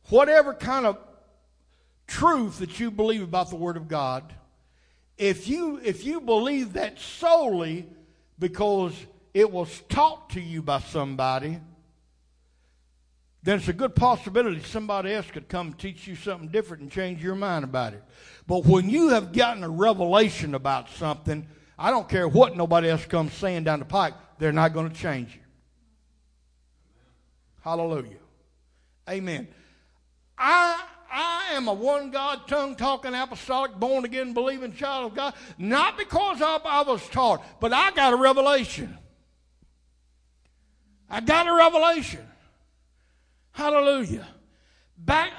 whatever 0.10 0.54
kind 0.54 0.86
of 0.86 0.98
truth 2.08 2.60
that 2.60 2.80
you 2.80 2.92
believe 2.92 3.22
about 3.22 3.50
the 3.50 3.56
Word 3.56 3.78
of 3.78 3.88
God, 3.88 4.34
if 5.18 5.48
you, 5.48 5.80
if 5.84 6.06
you 6.06 6.22
believe 6.22 6.74
that 6.74 7.00
solely 7.00 7.88
because 8.38 8.94
it 9.34 9.52
was 9.52 9.82
taught 9.90 10.30
to 10.32 10.42
you 10.42 10.62
by 10.62 10.80
somebody, 10.80 11.60
then 13.44 13.60
it's 13.60 13.68
a 13.68 13.74
good 13.74 13.96
possibility 13.96 14.62
somebody 14.64 15.14
else 15.14 15.30
could 15.30 15.48
come 15.48 15.74
teach 15.74 16.08
you 16.08 16.16
something 16.16 16.50
different 16.50 16.82
and 16.82 16.92
change 16.92 17.24
your 17.24 17.36
mind 17.36 17.64
about 17.64 17.94
it. 17.94 18.04
But 18.48 18.66
when 18.66 18.90
you 18.90 19.10
have 19.10 19.32
gotten 19.34 19.64
a 19.64 19.70
revelation 19.70 20.56
about 20.56 20.90
something, 20.90 21.48
I 21.78 21.92
don't 21.92 22.10
care 22.10 22.28
what 22.28 22.58
nobody 22.58 22.90
else 22.90 23.06
comes 23.06 23.34
saying 23.34 23.66
down 23.66 23.80
the 23.80 23.86
pike, 23.86 24.14
they're 24.40 24.52
not 24.52 24.74
going 24.74 24.90
to 24.90 24.96
change 24.96 25.36
you. 25.36 25.42
Hallelujah. 27.62 28.18
Amen. 29.10 29.48
I 30.38 30.84
I 31.12 31.54
am 31.54 31.70
a 31.70 31.74
one 31.74 32.12
God, 32.12 32.46
tongue 32.48 32.76
talking, 32.76 33.14
apostolic, 33.14 33.74
born 33.76 34.04
again, 34.04 34.34
believing 34.34 34.74
child 34.74 35.12
of 35.12 35.16
God, 35.16 35.34
not 35.58 35.98
because 35.98 36.42
I, 36.42 36.60
I 36.66 36.82
was 36.82 37.08
taught, 37.08 37.42
but 37.62 37.72
I 37.72 37.92
got 37.92 38.12
a 38.12 38.18
revelation. 38.18 38.98
I 41.10 41.22
got 41.22 41.48
a 41.48 41.54
revelation. 41.54 42.26
Hallelujah. 43.54 44.28
Back, 44.98 45.32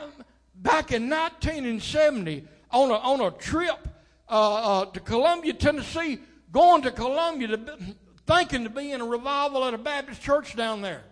back 0.54 0.92
in 0.92 1.10
1970, 1.10 2.46
on 2.70 2.90
a, 2.90 2.94
on 2.94 3.20
a 3.20 3.30
trip 3.32 3.88
uh, 4.30 4.80
uh, 4.80 4.84
to 4.86 5.00
Columbia, 5.00 5.52
Tennessee, 5.52 6.18
going 6.52 6.80
to 6.82 6.90
Columbia, 6.90 7.48
to, 7.48 7.78
thinking 8.26 8.64
to 8.64 8.70
be 8.70 8.92
in 8.92 9.02
a 9.02 9.06
revival 9.06 9.64
at 9.64 9.74
a 9.74 9.78
Baptist 9.78 10.22
church 10.22 10.56
down 10.56 10.80
there. 10.80 11.04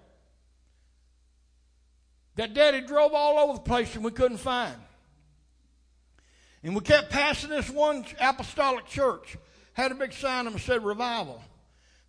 That 2.36 2.54
daddy 2.54 2.80
drove 2.80 3.12
all 3.12 3.38
over 3.38 3.54
the 3.54 3.60
place 3.60 3.94
and 3.94 4.04
we 4.04 4.10
couldn't 4.10 4.38
find. 4.38 4.74
And 6.62 6.74
we 6.74 6.80
kept 6.80 7.10
passing 7.10 7.50
this 7.50 7.70
one 7.70 8.04
apostolic 8.20 8.86
church. 8.86 9.36
Had 9.74 9.92
a 9.92 9.94
big 9.94 10.12
sign 10.12 10.46
that 10.46 10.58
said 10.60 10.84
revival. 10.84 11.42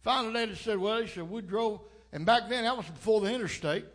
Finally, 0.01 0.34
daddy 0.34 0.55
said, 0.55 0.77
well, 0.77 1.01
he 1.01 1.08
said, 1.08 1.29
we 1.29 1.41
drove, 1.41 1.82
and 2.13 2.25
back 2.25 2.48
then 2.48 2.63
that 2.63 2.77
was 2.77 2.86
before 2.86 3.22
the 3.22 3.34
interstate. 3.34 3.86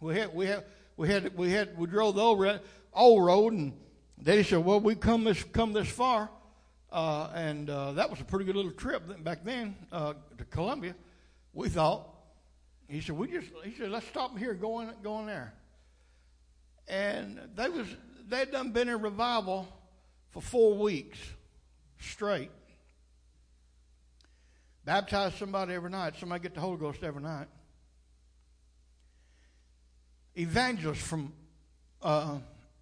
We 0.00 0.16
had 0.16 0.34
we 0.34 0.46
had 0.46 0.64
we 0.96 1.08
had 1.08 1.36
we 1.36 1.50
had 1.50 1.78
we 1.78 1.86
drove 1.86 2.14
the 2.14 2.22
old 2.22 2.60
old 2.92 3.24
road 3.24 3.52
and 3.52 3.72
they 4.18 4.42
said, 4.42 4.64
"Well, 4.64 4.80
we 4.80 4.94
come 4.94 5.24
this 5.24 5.42
come 5.44 5.72
this 5.72 5.88
far," 5.88 6.30
uh, 6.90 7.30
and 7.34 7.68
uh, 7.68 7.92
that 7.92 8.10
was 8.10 8.20
a 8.20 8.24
pretty 8.24 8.46
good 8.46 8.56
little 8.56 8.72
trip 8.72 9.22
back 9.22 9.44
then 9.44 9.76
uh, 9.92 10.14
to 10.38 10.44
Columbia. 10.44 10.94
We 11.52 11.68
thought. 11.68 12.08
He 12.88 13.00
said, 13.00 13.16
"We 13.16 13.28
just." 13.28 13.48
He 13.62 13.74
said, 13.76 13.90
"Let's 13.90 14.06
stop 14.08 14.36
here 14.38 14.52
and 14.52 14.60
go 14.60 14.80
in, 14.80 14.90
go 15.02 15.20
in 15.20 15.26
there." 15.26 15.52
And 16.90 17.40
they 17.54 17.68
was 17.70 17.86
they'd 18.28 18.50
done 18.50 18.72
been 18.72 18.90
in 18.90 19.00
revival 19.00 19.66
for 20.30 20.42
four 20.42 20.76
weeks 20.76 21.18
straight. 21.98 22.50
Baptized 24.84 25.36
somebody 25.36 25.72
every 25.72 25.90
night. 25.90 26.14
Somebody 26.18 26.42
get 26.42 26.54
the 26.54 26.60
Holy 26.60 26.76
Ghost 26.76 27.02
every 27.02 27.22
night 27.22 27.46
evangelist 30.34 31.02
from 31.02 31.32
uh, 32.02 32.38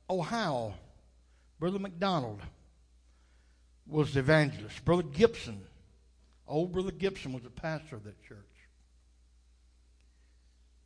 Ohio, 0.08 0.74
Brother 1.58 1.78
McDonald, 1.78 2.40
was 3.86 4.14
the 4.14 4.20
evangelist. 4.20 4.84
Brother 4.84 5.02
Gibson, 5.02 5.60
old 6.46 6.72
Brother 6.72 6.92
Gibson, 6.92 7.32
was 7.32 7.42
the 7.42 7.50
pastor 7.50 7.96
of 7.96 8.04
that 8.04 8.22
church. 8.22 8.38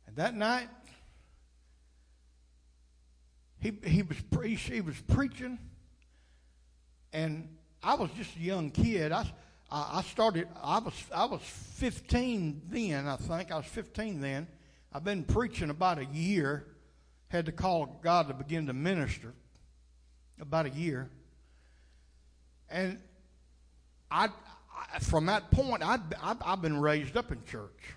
And 0.07 0.15
that 0.15 0.35
night, 0.35 0.69
he, 3.63 3.71
he, 3.85 4.01
was, 4.01 4.19
pre- 4.29 4.55
he 4.55 4.81
was 4.81 4.99
preaching, 5.07 5.57
and 7.13 7.47
I 7.81 7.95
was 7.95 8.09
just 8.11 8.35
a 8.35 8.39
young 8.39 8.71
kid. 8.71 9.13
I, 9.13 9.25
I 9.71 10.01
started, 10.01 10.49
I 10.61 10.79
was, 10.79 10.93
I 11.15 11.23
was 11.23 11.41
15 11.41 12.63
then, 12.67 13.07
I 13.07 13.15
think. 13.15 13.53
I 13.53 13.55
was 13.55 13.65
15 13.67 14.19
then. 14.19 14.47
I've 14.91 15.05
been 15.05 15.23
preaching 15.23 15.69
about 15.69 15.97
a 15.97 16.05
year. 16.05 16.67
Had 17.29 17.45
to 17.45 17.53
call 17.53 17.99
God 18.03 18.27
to 18.27 18.33
begin 18.33 18.67
to 18.67 18.73
minister 18.73 19.33
about 20.41 20.65
a 20.65 20.69
year. 20.71 21.09
And 22.69 22.99
I, 24.11 24.25
I 24.25 24.99
from 24.99 25.27
that 25.27 25.49
point, 25.51 25.83
i 25.83 25.97
I've 26.21 26.61
been 26.61 26.81
raised 26.81 27.15
up 27.15 27.31
in 27.31 27.43
church. 27.45 27.95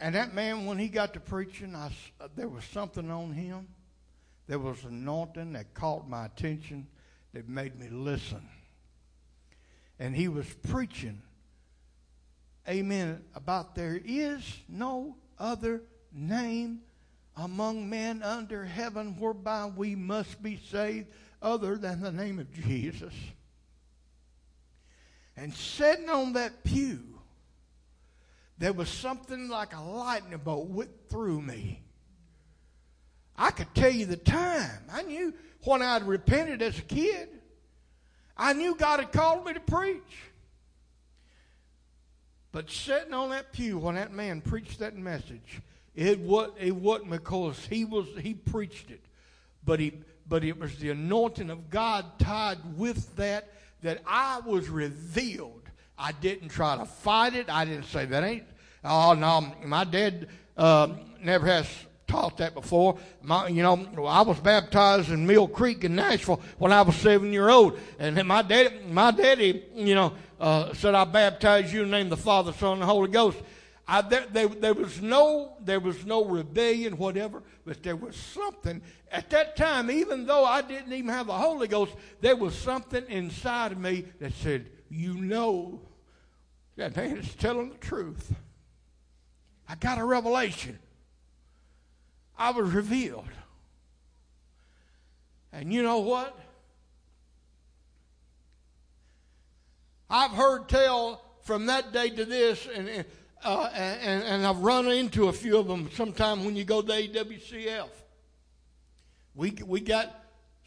And 0.00 0.14
that 0.14 0.32
man, 0.34 0.64
when 0.64 0.78
he 0.78 0.88
got 0.88 1.12
to 1.12 1.20
preaching, 1.20 1.74
I, 1.74 1.90
uh, 2.18 2.28
there 2.34 2.48
was 2.48 2.64
something 2.64 3.10
on 3.10 3.32
him. 3.32 3.68
there 4.46 4.58
was 4.58 4.82
an 4.84 4.90
anointing 4.90 5.52
that 5.52 5.74
caught 5.74 6.08
my 6.08 6.24
attention 6.24 6.86
that 7.34 7.48
made 7.48 7.78
me 7.78 7.88
listen. 7.88 8.48
And 9.98 10.16
he 10.16 10.26
was 10.28 10.46
preaching, 10.68 11.20
amen, 12.66 13.22
about 13.34 13.74
there 13.74 14.00
is 14.02 14.42
no 14.68 15.16
other 15.38 15.82
name 16.12 16.80
among 17.36 17.88
men 17.88 18.22
under 18.22 18.64
heaven 18.64 19.16
whereby 19.18 19.66
we 19.66 19.94
must 19.94 20.42
be 20.42 20.58
saved 20.70 21.08
other 21.42 21.76
than 21.76 22.00
the 22.00 22.10
name 22.10 22.38
of 22.38 22.50
Jesus. 22.52 23.14
And 25.36 25.54
sitting 25.54 26.08
on 26.08 26.32
that 26.32 26.64
pew, 26.64 27.09
there 28.60 28.74
was 28.74 28.90
something 28.90 29.48
like 29.48 29.74
a 29.74 29.80
lightning 29.80 30.38
bolt 30.38 30.68
went 30.68 30.90
through 31.08 31.40
me. 31.40 31.82
I 33.34 33.50
could 33.50 33.74
tell 33.74 33.90
you 33.90 34.04
the 34.04 34.18
time. 34.18 34.84
I 34.92 35.00
knew 35.00 35.32
when 35.64 35.80
I'd 35.80 36.06
repented 36.06 36.60
as 36.60 36.78
a 36.78 36.82
kid. 36.82 37.30
I 38.36 38.52
knew 38.52 38.74
God 38.74 39.00
had 39.00 39.12
called 39.12 39.46
me 39.46 39.54
to 39.54 39.60
preach. 39.60 40.18
But 42.52 42.70
sitting 42.70 43.14
on 43.14 43.30
that 43.30 43.50
pew 43.52 43.78
when 43.78 43.94
that 43.94 44.12
man 44.12 44.42
preached 44.42 44.80
that 44.80 44.94
message, 44.94 45.62
it, 45.94 46.18
was, 46.20 46.50
it 46.58 46.76
wasn't 46.76 47.10
because 47.10 47.64
he 47.66 47.86
was 47.86 48.06
he 48.18 48.34
preached 48.34 48.90
it, 48.90 49.00
but 49.64 49.80
he 49.80 49.94
but 50.28 50.44
it 50.44 50.58
was 50.58 50.76
the 50.76 50.90
anointing 50.90 51.50
of 51.50 51.70
God 51.70 52.18
tied 52.18 52.58
with 52.76 53.16
that 53.16 53.48
that 53.82 54.02
I 54.06 54.40
was 54.40 54.68
revealed. 54.68 55.59
I 56.00 56.12
didn't 56.12 56.48
try 56.48 56.78
to 56.78 56.86
fight 56.86 57.34
it. 57.34 57.50
I 57.50 57.66
didn't 57.66 57.84
say 57.84 58.06
that 58.06 58.24
ain't. 58.24 58.44
Oh 58.82 59.12
no, 59.12 59.52
my 59.66 59.84
dad 59.84 60.28
uh, 60.56 60.88
never 61.22 61.46
has 61.46 61.68
taught 62.06 62.38
that 62.38 62.54
before. 62.54 62.98
My, 63.22 63.48
you 63.48 63.62
know, 63.62 64.06
I 64.06 64.22
was 64.22 64.40
baptized 64.40 65.10
in 65.10 65.26
Mill 65.26 65.46
Creek 65.46 65.84
in 65.84 65.94
Nashville 65.94 66.40
when 66.56 66.72
I 66.72 66.80
was 66.80 66.96
seven 66.96 67.34
year 67.34 67.50
old, 67.50 67.78
and 67.98 68.24
my 68.26 68.40
daddy, 68.40 68.78
my 68.88 69.10
daddy, 69.10 69.62
you 69.74 69.94
know, 69.94 70.14
uh, 70.40 70.72
said, 70.72 70.94
"I 70.94 71.04
baptize 71.04 71.70
you 71.70 71.82
in 71.82 71.90
the 71.90 71.98
name 71.98 72.06
of 72.06 72.18
the 72.18 72.24
Father, 72.24 72.54
Son, 72.54 72.74
and 72.74 72.82
the 72.82 72.86
Holy 72.86 73.10
Ghost." 73.10 73.38
I, 73.86 74.00
there, 74.02 74.24
there, 74.30 74.48
there, 74.48 74.74
was 74.74 75.02
no 75.02 75.56
there 75.60 75.80
was 75.80 76.06
no 76.06 76.24
rebellion, 76.24 76.96
whatever, 76.96 77.42
but 77.66 77.82
there 77.82 77.96
was 77.96 78.16
something 78.16 78.80
at 79.12 79.28
that 79.30 79.54
time. 79.56 79.90
Even 79.90 80.24
though 80.24 80.46
I 80.46 80.62
didn't 80.62 80.92
even 80.94 81.10
have 81.10 81.26
the 81.26 81.34
Holy 81.34 81.68
Ghost, 81.68 81.92
there 82.22 82.36
was 82.36 82.56
something 82.56 83.04
inside 83.08 83.72
of 83.72 83.78
me 83.78 84.06
that 84.20 84.32
said, 84.32 84.70
"You 84.88 85.14
know, 85.14 85.80
that 86.80 86.96
man 86.96 87.18
is 87.18 87.34
telling 87.36 87.70
the 87.70 87.76
truth." 87.76 88.32
I 89.70 89.76
got 89.76 89.98
a 89.98 90.04
revelation. 90.04 90.80
I 92.36 92.50
was 92.50 92.72
revealed. 92.72 93.28
And 95.52 95.72
you 95.72 95.84
know 95.84 95.98
what? 95.98 96.36
I've 100.08 100.32
heard 100.32 100.68
tell 100.68 101.22
from 101.42 101.66
that 101.66 101.92
day 101.92 102.10
to 102.10 102.24
this, 102.24 102.66
and, 102.74 103.04
uh, 103.44 103.70
and, 103.72 104.24
and 104.24 104.46
I've 104.46 104.58
run 104.58 104.88
into 104.88 105.28
a 105.28 105.32
few 105.32 105.56
of 105.58 105.68
them 105.68 105.88
sometime 105.94 106.44
when 106.44 106.56
you 106.56 106.64
go 106.64 106.82
to 106.82 106.92
AWCF. 106.92 107.88
We, 109.36 109.56
we 109.64 109.80
got 109.80 110.19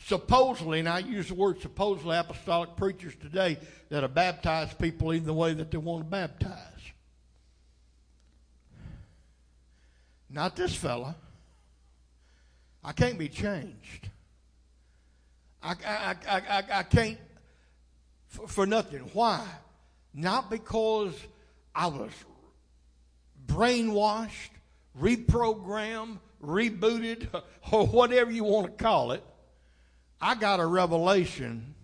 supposedly, 0.05 0.79
and 0.79 0.89
I 0.89 1.00
use 1.00 1.27
the 1.29 1.33
word 1.33 1.62
supposedly, 1.62 2.17
apostolic 2.17 2.75
preachers 2.75 3.13
today 3.15 3.57
that 3.89 4.03
have 4.03 4.13
baptized 4.13 4.79
people 4.79 5.12
in 5.12 5.25
the 5.25 5.33
way 5.33 5.53
that 5.53 5.72
they 5.72 5.77
want 5.77 6.03
to 6.03 6.10
baptize. 6.10 6.60
Not 10.29 10.55
this 10.55 10.75
fella. 10.75 11.15
I 12.83 12.91
can't 12.91 13.17
be 13.17 13.29
changed. 13.29 14.10
I, 15.62 15.75
I, 15.86 16.15
I, 16.27 16.38
I, 16.38 16.63
I 16.79 16.83
can't 16.83 17.17
for, 18.27 18.47
for 18.47 18.65
nothing. 18.65 19.01
Why? 19.13 19.45
Not 20.13 20.49
because 20.49 21.13
I 21.73 21.88
was 21.88 22.12
brainwashed, 23.45 24.49
reprogrammed, 24.99 26.19
rebooted, 26.43 27.27
or 27.71 27.88
whatever 27.88 28.32
you 28.32 28.43
want 28.43 28.77
to 28.77 28.84
call 28.84 29.12
it. 29.12 29.23
I 30.23 30.36
got 30.36 30.59
a 30.59 30.65
revelation. 30.65 31.75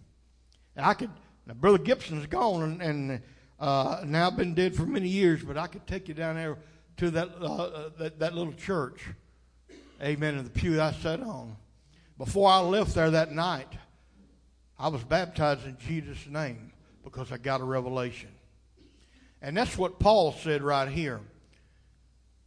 And 0.75 0.85
I 0.85 0.93
could, 0.93 1.11
Brother 1.55 1.77
Gibson's 1.77 2.25
gone 2.27 2.63
and, 2.63 2.81
and 2.81 3.21
uh, 3.59 4.03
now 4.05 4.29
been 4.31 4.53
dead 4.53 4.75
for 4.75 4.83
many 4.83 5.09
years, 5.09 5.43
but 5.43 5.57
I 5.57 5.67
could 5.67 5.85
take 5.85 6.07
you 6.07 6.13
down 6.13 6.35
there 6.35 6.57
to 6.97 7.11
that, 7.11 7.29
uh, 7.41 7.45
uh 7.45 7.89
that, 7.97 8.19
that 8.19 8.33
little 8.33 8.53
church 8.53 9.01
Amen. 10.01 10.37
In 10.37 10.45
the 10.45 10.49
pew 10.49 10.81
I 10.81 10.93
sat 10.93 11.19
on. 11.19 11.57
Before 12.17 12.49
I 12.49 12.59
left 12.59 12.95
there 12.95 13.11
that 13.11 13.33
night, 13.33 13.67
I 14.77 14.87
was 14.87 15.03
baptized 15.03 15.65
in 15.65 15.77
Jesus' 15.77 16.25
name 16.25 16.71
because 17.03 17.33
I 17.33 17.37
got 17.37 17.59
a 17.59 17.65
revelation. 17.65 18.29
And 19.41 19.57
that's 19.57 19.77
what 19.77 19.99
Paul 19.99 20.31
said 20.31 20.61
right 20.61 20.87
here. 20.87 21.19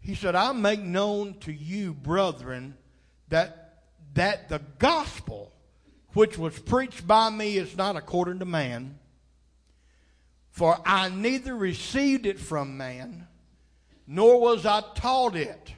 He 0.01 0.15
said, 0.15 0.35
I 0.35 0.53
make 0.53 0.81
known 0.81 1.35
to 1.41 1.53
you, 1.53 1.93
brethren, 1.93 2.75
that, 3.29 3.83
that 4.15 4.49
the 4.49 4.61
gospel 4.79 5.53
which 6.15 6.39
was 6.39 6.59
preached 6.59 7.07
by 7.07 7.31
me 7.31 7.57
is 7.57 7.77
not 7.77 7.97
according 7.97 8.39
to 8.41 8.45
man. 8.45 8.99
For 10.51 10.79
I 10.85 11.09
neither 11.09 11.57
received 11.57 12.27
it 12.27 12.39
from 12.39 12.77
man, 12.77 13.27
nor 14.07 14.41
was 14.41 14.67
I 14.67 14.83
taught 14.95 15.37
it 15.37 15.75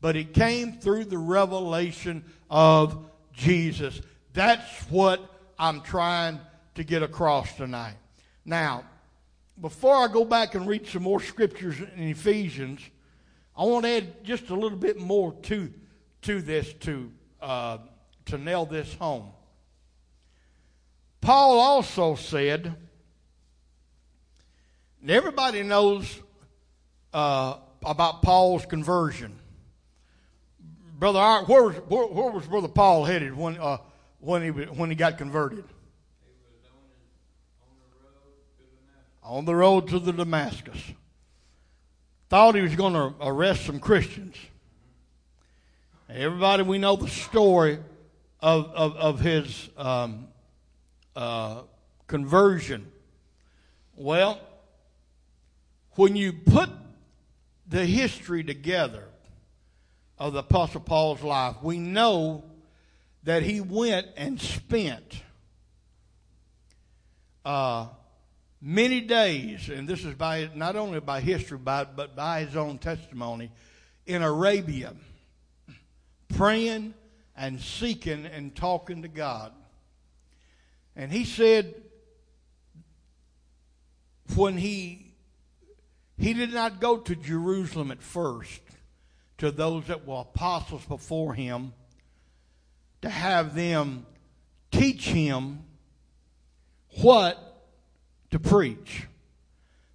but 0.00 0.16
it 0.16 0.32
came 0.32 0.72
through 0.72 1.04
the 1.04 1.18
revelation 1.18 2.24
of 2.50 3.06
Jesus. 3.32 4.00
That's 4.32 4.82
what 4.90 5.20
I'm 5.58 5.80
trying 5.82 6.40
to 6.76 6.84
get 6.84 7.02
across 7.02 7.52
tonight. 7.54 7.96
Now, 8.44 8.84
before 9.60 9.96
I 9.96 10.08
go 10.08 10.24
back 10.24 10.54
and 10.54 10.66
read 10.66 10.86
some 10.86 11.02
more 11.02 11.20
scriptures 11.20 11.76
in 11.80 12.04
Ephesians, 12.04 12.80
I 13.56 13.64
want 13.64 13.84
to 13.84 13.90
add 13.90 14.24
just 14.24 14.50
a 14.50 14.54
little 14.54 14.78
bit 14.78 14.98
more 14.98 15.32
to, 15.42 15.72
to 16.22 16.40
this 16.40 16.72
to, 16.74 17.10
uh, 17.40 17.78
to 18.26 18.38
nail 18.38 18.66
this 18.66 18.94
home. 18.94 19.32
Paul 21.20 21.58
also 21.58 22.14
said, 22.14 22.74
and 25.00 25.10
everybody 25.10 25.62
knows 25.62 26.20
uh, 27.12 27.56
about 27.84 28.22
Paul's 28.22 28.66
conversion. 28.66 29.38
Brother 30.98 31.18
Art, 31.18 31.48
where 31.48 31.64
was, 31.64 31.76
where, 31.88 32.06
where, 32.06 32.30
was 32.30 32.46
Brother 32.46 32.68
Paul 32.68 33.04
headed 33.04 33.36
when, 33.36 33.56
uh, 33.58 33.78
when, 34.20 34.42
he, 34.42 34.50
when 34.50 34.90
he 34.90 34.96
got 34.96 35.18
converted? 35.18 35.64
on 39.28 39.44
the 39.44 39.54
road 39.54 39.88
to 39.88 39.98
the 39.98 40.12
Damascus. 40.12 40.82
Thought 42.30 42.54
he 42.54 42.62
was 42.62 42.74
going 42.74 42.94
to 42.94 43.14
arrest 43.20 43.66
some 43.66 43.78
Christians. 43.78 44.34
Everybody, 46.08 46.62
we 46.62 46.78
know 46.78 46.96
the 46.96 47.08
story 47.08 47.78
of, 48.40 48.66
of, 48.74 48.96
of 48.96 49.20
his 49.20 49.68
um, 49.76 50.27
conversion. 52.06 52.90
Well, 53.96 54.40
when 55.92 56.16
you 56.16 56.32
put 56.32 56.70
the 57.68 57.84
history 57.84 58.44
together, 58.44 59.08
of 60.18 60.32
the 60.32 60.40
Apostle 60.40 60.80
Paul's 60.80 61.22
life, 61.22 61.56
we 61.62 61.78
know 61.78 62.44
that 63.22 63.42
he 63.42 63.60
went 63.60 64.08
and 64.16 64.40
spent 64.40 65.22
uh, 67.44 67.86
many 68.60 69.00
days, 69.00 69.68
and 69.68 69.88
this 69.88 70.04
is 70.04 70.14
by 70.14 70.50
not 70.54 70.76
only 70.76 71.00
by 71.00 71.20
history, 71.20 71.58
but, 71.58 71.96
but 71.96 72.16
by 72.16 72.44
his 72.44 72.56
own 72.56 72.78
testimony, 72.78 73.50
in 74.06 74.22
Arabia, 74.22 74.94
praying 76.34 76.94
and 77.36 77.60
seeking 77.60 78.26
and 78.26 78.54
talking 78.56 79.02
to 79.02 79.08
God. 79.08 79.52
And 80.98 81.12
he 81.12 81.24
said, 81.24 81.76
when 84.34 84.58
he 84.58 85.14
he 86.18 86.34
did 86.34 86.52
not 86.52 86.80
go 86.80 86.98
to 86.98 87.14
Jerusalem 87.14 87.92
at 87.92 88.02
first 88.02 88.60
to 89.38 89.52
those 89.52 89.86
that 89.86 90.04
were 90.04 90.22
apostles 90.22 90.84
before 90.84 91.32
him 91.32 91.72
to 93.02 93.08
have 93.08 93.54
them 93.54 94.04
teach 94.72 95.08
him 95.08 95.60
what 97.00 97.62
to 98.32 98.40
preach. 98.40 99.06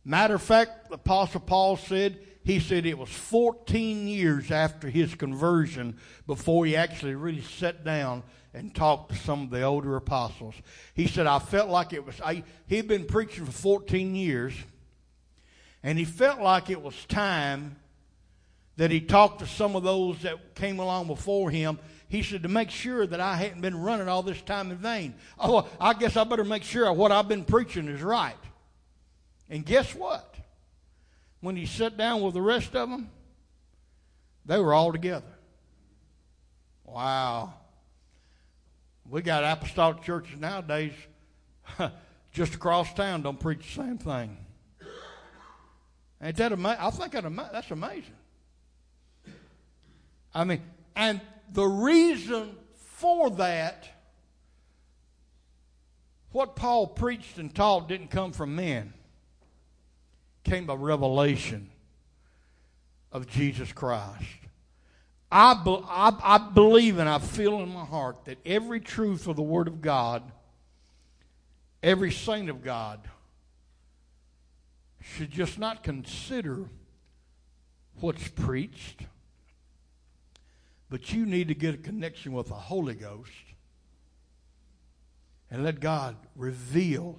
Matter 0.06 0.36
of 0.36 0.42
fact, 0.42 0.88
the 0.88 0.96
Apostle 0.96 1.42
Paul 1.42 1.76
said, 1.76 2.18
he 2.46 2.62
said 2.62 2.86
it 2.86 2.98
was 2.98 3.10
14 3.10 4.08
years 4.08 4.50
after 4.52 4.90
his 4.90 5.14
conversion 5.16 5.98
before 6.26 6.66
he 6.66 6.78
actually 6.78 7.16
really 7.16 7.42
sat 7.42 7.84
down 7.84 8.24
and 8.54 8.74
talked 8.74 9.12
to 9.12 9.18
some 9.18 9.44
of 9.44 9.50
the 9.50 9.64
older 9.64 9.96
apostles. 9.96 10.56
He 10.94 11.08
said, 11.08 11.26
I 11.26 11.40
felt 11.40 11.70
like 11.70 11.94
it 11.94 12.06
was, 12.06 12.20
I, 12.22 12.44
he'd 12.68 12.88
been 12.88 13.06
preaching 13.06 13.46
for 13.46 13.52
14 13.52 14.16
years, 14.16 14.54
and 15.82 15.98
he 15.98 16.06
felt 16.06 16.40
like 16.40 16.70
it 16.70 16.82
was 16.82 17.06
time 17.06 17.78
that 18.78 18.92
he 18.92 19.02
talked 19.02 19.40
to 19.40 19.48
some 19.48 19.76
of 19.76 19.84
those 19.84 20.22
that 20.22 20.56
came 20.56 20.80
along 20.80 21.08
before 21.08 21.50
him. 21.50 21.80
He 22.08 22.22
said, 22.22 22.44
to 22.44 22.50
make 22.50 22.70
sure 22.70 23.06
that 23.08 23.20
I 23.20 23.36
hadn't 23.36 23.62
been 23.62 23.80
running 23.80 24.08
all 24.08 24.24
this 24.24 24.42
time 24.42 24.72
in 24.72 24.78
vain. 24.78 25.16
Oh, 25.40 25.68
I 25.80 25.94
guess 25.94 26.16
I 26.16 26.24
better 26.24 26.44
make 26.44 26.64
sure 26.64 26.92
what 26.94 27.12
I've 27.12 27.28
been 27.28 27.44
preaching 27.44 27.88
is 27.88 28.02
right. 28.02 28.36
And 29.50 29.66
guess 29.66 29.94
what? 29.94 30.36
When 31.42 31.56
he 31.56 31.66
sat 31.66 31.98
down 31.98 32.22
with 32.22 32.36
the 32.36 32.42
rest 32.42 32.76
of 32.76 32.90
them, 32.90 33.10
they 34.46 34.60
were 34.60 34.74
all 34.74 34.92
together. 34.92 35.26
Wow. 36.86 37.54
We 39.14 39.22
got 39.22 39.44
apostolic 39.44 40.02
churches 40.02 40.40
nowadays 40.40 40.94
just 42.32 42.56
across 42.56 42.92
town 42.96 43.22
don't 43.22 43.40
preach 43.40 43.60
the 43.60 43.84
same 43.84 44.00
thing. 44.00 44.36
Ain't 46.20 46.36
that 46.38 46.52
amazing? 46.52 46.80
I 46.82 46.90
think 46.90 47.12
that's 47.52 47.70
amazing. 47.70 48.16
I 50.34 50.44
mean, 50.46 50.64
and 50.96 51.22
the 51.52 51.64
reason 51.64 52.56
for 52.74 53.30
that, 53.30 53.88
what 56.32 56.56
Paul 56.56 56.88
preached 56.88 57.38
and 57.38 57.54
taught 57.54 57.88
didn't 57.88 58.10
come 58.10 58.32
from 58.32 58.56
men, 58.56 58.96
came 60.44 60.66
by 60.66 60.74
revelation 60.74 61.70
of 63.12 63.28
Jesus 63.28 63.72
Christ. 63.72 64.43
I, 65.34 65.54
I, 65.66 66.36
I 66.36 66.38
believe 66.38 67.00
and 67.00 67.10
I 67.10 67.18
feel 67.18 67.60
in 67.62 67.70
my 67.70 67.86
heart 67.86 68.26
that 68.26 68.38
every 68.46 68.80
truth 68.80 69.28
of 69.28 69.36
the 69.36 69.42
Word 69.42 69.68
of 69.68 69.82
God, 69.82 70.22
every 71.82 72.12
saint 72.12 72.52
of 72.52 72.64
God, 72.64 73.00
should 75.02 75.32
just 75.32 75.58
not 75.58 75.82
consider 75.82 76.66
what's 78.00 78.28
preached, 78.28 79.02
but 80.92 81.12
you 81.12 81.26
need 81.26 81.48
to 81.48 81.56
get 81.56 81.74
a 81.74 81.80
connection 81.80 82.34
with 82.34 82.50
the 82.50 82.54
Holy 82.54 82.94
Ghost 82.94 83.32
and 85.50 85.64
let 85.64 85.80
God 85.80 86.16
reveal. 86.36 87.18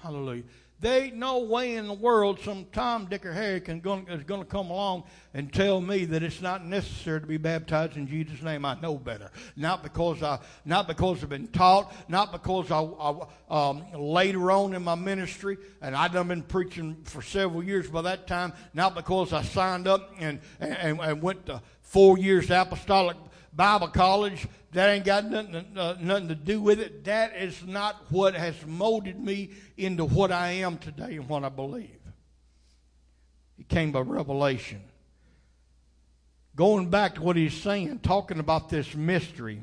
Hallelujah. 0.00 0.44
There 0.80 1.04
ain't 1.04 1.16
no 1.16 1.38
way 1.38 1.76
in 1.76 1.86
the 1.86 1.94
world 1.94 2.40
some 2.40 2.66
Tom, 2.72 3.06
Dick, 3.06 3.24
or 3.24 3.32
Harry 3.32 3.60
can 3.60 3.80
go, 3.80 4.04
is 4.08 4.24
going 4.24 4.40
to 4.40 4.46
come 4.46 4.70
along 4.70 5.04
and 5.32 5.52
tell 5.52 5.80
me 5.80 6.04
that 6.06 6.22
it's 6.22 6.42
not 6.42 6.66
necessary 6.66 7.20
to 7.20 7.26
be 7.26 7.36
baptized 7.36 7.96
in 7.96 8.06
Jesus' 8.06 8.42
name. 8.42 8.64
I 8.64 8.78
know 8.80 8.96
better. 8.96 9.30
Not 9.56 9.82
because 9.82 10.22
I, 10.22 10.40
not 10.64 10.86
because 10.86 11.22
I've 11.22 11.30
been 11.30 11.46
taught, 11.48 11.92
not 12.08 12.32
because 12.32 12.70
I, 12.70 12.82
I 12.82 13.68
um, 13.68 13.84
later 13.94 14.50
on 14.50 14.74
in 14.74 14.82
my 14.82 14.94
ministry, 14.94 15.58
and 15.80 15.94
I've 15.94 16.12
been 16.12 16.42
preaching 16.42 16.96
for 17.04 17.22
several 17.22 17.62
years 17.62 17.88
by 17.88 18.02
that 18.02 18.26
time. 18.26 18.52
Not 18.74 18.94
because 18.94 19.32
I 19.32 19.42
signed 19.42 19.86
up 19.86 20.12
and 20.18 20.40
and, 20.60 21.00
and 21.00 21.22
went 21.22 21.46
to 21.46 21.62
four 21.82 22.18
years 22.18 22.50
apostolic 22.50 23.16
Bible 23.54 23.88
college. 23.88 24.46
That 24.72 24.90
ain't 24.90 25.04
got 25.04 25.30
nothing, 25.30 25.78
uh, 25.78 25.96
nothing 26.00 26.28
to 26.28 26.34
do 26.34 26.60
with 26.60 26.80
it. 26.80 27.04
That 27.04 27.36
is 27.36 27.64
not 27.64 28.10
what 28.10 28.34
has 28.34 28.54
molded 28.66 29.18
me 29.18 29.50
into 29.76 30.04
what 30.04 30.32
I 30.32 30.50
am 30.50 30.78
today 30.78 31.16
and 31.16 31.28
what 31.28 31.44
I 31.44 31.48
believe. 31.48 32.00
It 33.58 33.68
came 33.68 33.92
by 33.92 34.00
revelation. 34.00 34.82
Going 36.56 36.90
back 36.90 37.16
to 37.16 37.22
what 37.22 37.36
he's 37.36 37.54
saying, 37.54 38.00
talking 38.00 38.40
about 38.40 38.68
this 38.68 38.94
mystery, 38.94 39.62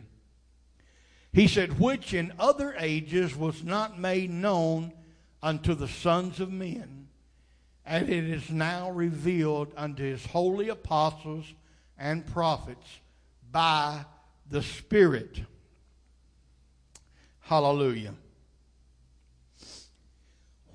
he 1.33 1.47
said, 1.47 1.79
which 1.79 2.13
in 2.13 2.33
other 2.39 2.75
ages 2.77 3.35
was 3.35 3.63
not 3.63 3.99
made 3.99 4.29
known 4.29 4.93
unto 5.41 5.73
the 5.73 5.87
sons 5.87 6.39
of 6.39 6.51
men, 6.51 7.07
and 7.85 8.09
it 8.09 8.25
is 8.25 8.49
now 8.49 8.91
revealed 8.91 9.73
unto 9.75 10.03
his 10.03 10.25
holy 10.25 10.69
apostles 10.69 11.45
and 11.97 12.25
prophets 12.27 12.99
by 13.51 14.05
the 14.49 14.61
Spirit. 14.61 15.41
Hallelujah. 17.41 18.13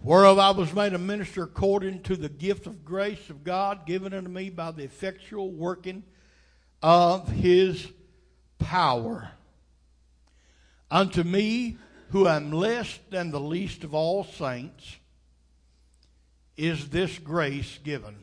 Whereof 0.02 0.38
I 0.38 0.50
was 0.50 0.72
made 0.72 0.92
a 0.94 0.98
minister 0.98 1.42
according 1.42 2.02
to 2.04 2.16
the 2.16 2.28
gift 2.28 2.66
of 2.66 2.84
grace 2.84 3.28
of 3.28 3.42
God 3.42 3.86
given 3.86 4.12
unto 4.12 4.30
me 4.30 4.50
by 4.50 4.70
the 4.70 4.84
effectual 4.84 5.50
working 5.50 6.04
of 6.82 7.28
his 7.28 7.88
power. 8.58 9.30
Unto 10.90 11.24
me, 11.24 11.78
who 12.10 12.28
am 12.28 12.52
less 12.52 13.00
than 13.10 13.32
the 13.32 13.40
least 13.40 13.82
of 13.82 13.94
all 13.94 14.22
saints, 14.22 14.96
is 16.56 16.88
this 16.90 17.18
grace 17.18 17.78
given 17.82 18.16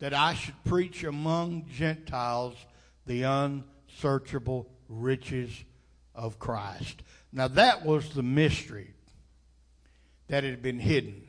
that 0.00 0.12
I 0.12 0.34
should 0.34 0.64
preach 0.64 1.04
among 1.04 1.66
Gentiles 1.72 2.56
the 3.10 3.24
unsearchable 3.24 4.70
riches 4.88 5.50
of 6.14 6.38
Christ. 6.38 7.02
Now, 7.32 7.48
that 7.48 7.84
was 7.84 8.10
the 8.10 8.22
mystery 8.22 8.94
that 10.28 10.44
had 10.44 10.62
been 10.62 10.78
hidden. 10.78 11.26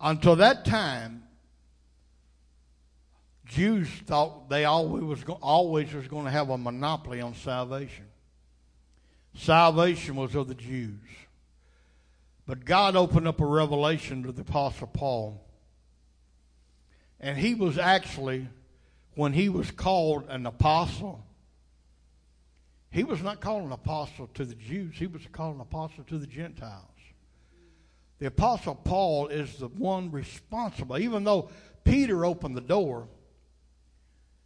Until 0.00 0.36
that 0.36 0.64
time, 0.64 1.24
Jews 3.44 3.88
thought 4.06 4.48
they 4.48 4.64
always 4.64 5.04
was, 5.04 5.22
always 5.42 5.92
was 5.92 6.08
going 6.08 6.24
to 6.24 6.30
have 6.30 6.48
a 6.48 6.56
monopoly 6.56 7.20
on 7.20 7.34
salvation. 7.34 8.06
Salvation 9.34 10.16
was 10.16 10.34
of 10.34 10.48
the 10.48 10.54
Jews. 10.54 10.96
But 12.46 12.64
God 12.64 12.96
opened 12.96 13.28
up 13.28 13.38
a 13.42 13.46
revelation 13.46 14.22
to 14.22 14.32
the 14.32 14.40
Apostle 14.40 14.86
Paul. 14.86 15.44
And 17.20 17.36
he 17.36 17.54
was 17.54 17.76
actually 17.76 18.48
when 19.18 19.32
he 19.32 19.48
was 19.48 19.68
called 19.72 20.22
an 20.28 20.46
apostle, 20.46 21.26
he 22.88 23.02
was 23.02 23.20
not 23.20 23.40
called 23.40 23.64
an 23.64 23.72
apostle 23.72 24.28
to 24.32 24.44
the 24.44 24.54
Jews, 24.54 24.94
he 24.94 25.08
was 25.08 25.22
called 25.32 25.56
an 25.56 25.60
apostle 25.60 26.04
to 26.04 26.18
the 26.18 26.26
Gentiles. 26.28 26.84
The 28.20 28.26
apostle 28.26 28.76
Paul 28.76 29.26
is 29.26 29.56
the 29.56 29.66
one 29.66 30.12
responsible, 30.12 30.98
even 30.98 31.24
though 31.24 31.50
Peter 31.82 32.24
opened 32.24 32.56
the 32.56 32.60
door, 32.60 33.08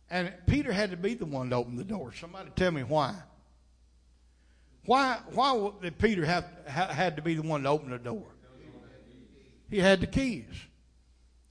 and 0.09 0.33
Peter 0.47 0.73
had 0.73 0.91
to 0.91 0.97
be 0.97 1.13
the 1.13 1.27
one 1.27 1.51
to 1.51 1.57
open 1.57 1.77
the 1.77 1.85
door. 1.85 2.15
Somebody 2.19 2.49
tell 2.57 2.71
me 2.71 2.83
why. 2.83 3.15
Why, 4.87 5.19
why 5.35 5.71
did 5.83 5.99
Peter 5.99 6.25
have 6.25 6.47
had 6.67 7.17
to 7.17 7.23
be 7.23 7.35
the 7.35 7.43
one 7.43 7.65
to 7.65 7.69
open 7.69 7.91
the 7.91 7.99
door? 7.99 8.25
He 9.69 9.81
had 9.81 10.01
the 10.01 10.07
keys. 10.07 10.47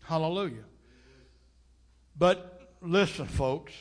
Hallelujah. 0.05 0.63
But 2.17 2.50
listen, 2.81 3.25
folks, 3.27 3.73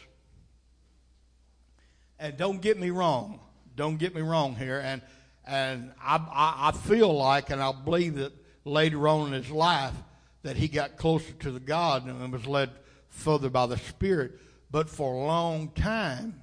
and 2.18 2.36
don't 2.36 2.60
get 2.60 2.78
me 2.78 2.90
wrong. 2.90 3.40
Don't 3.74 3.96
get 3.96 4.14
me 4.14 4.20
wrong 4.20 4.54
here. 4.54 4.80
And 4.84 5.02
and 5.46 5.92
I, 6.00 6.16
I, 6.16 6.68
I 6.68 6.72
feel 6.72 7.12
like, 7.12 7.50
and 7.50 7.62
I 7.62 7.72
believe 7.72 8.16
that 8.16 8.32
later 8.64 9.08
on 9.08 9.28
in 9.28 9.42
his 9.42 9.50
life, 9.50 9.94
that 10.42 10.56
he 10.56 10.68
got 10.68 10.96
closer 10.96 11.32
to 11.40 11.50
the 11.50 11.60
God 11.60 12.06
and 12.06 12.32
was 12.32 12.46
led 12.46 12.70
further 13.08 13.50
by 13.50 13.66
the 13.66 13.76
Spirit. 13.78 14.38
But 14.70 14.88
for 14.88 15.14
a 15.14 15.26
long 15.26 15.70
time, 15.70 16.40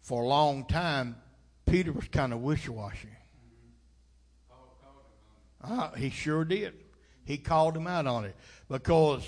for 0.00 0.24
a 0.24 0.26
long 0.26 0.64
time, 0.64 1.16
Peter 1.66 1.92
was 1.92 2.08
kind 2.08 2.32
of 2.32 2.40
wishy-washy. 2.40 3.08
Uh, 5.62 5.90
he 5.92 6.10
sure 6.10 6.44
did. 6.44 6.74
He 7.24 7.36
called 7.36 7.76
him 7.76 7.86
out 7.86 8.06
on 8.06 8.24
it 8.24 8.34
because 8.68 9.22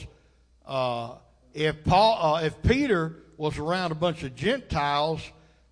uh, 0.67 1.17
if 1.55 1.85
Paul, 1.85 2.37
uh, 2.37 2.43
if 2.43 2.63
Peter 2.63 3.17
was 3.37 3.59
around 3.59 3.93
a 3.93 3.97
bunch 3.97 4.23
of 4.23 4.35
Gentiles 4.35 5.23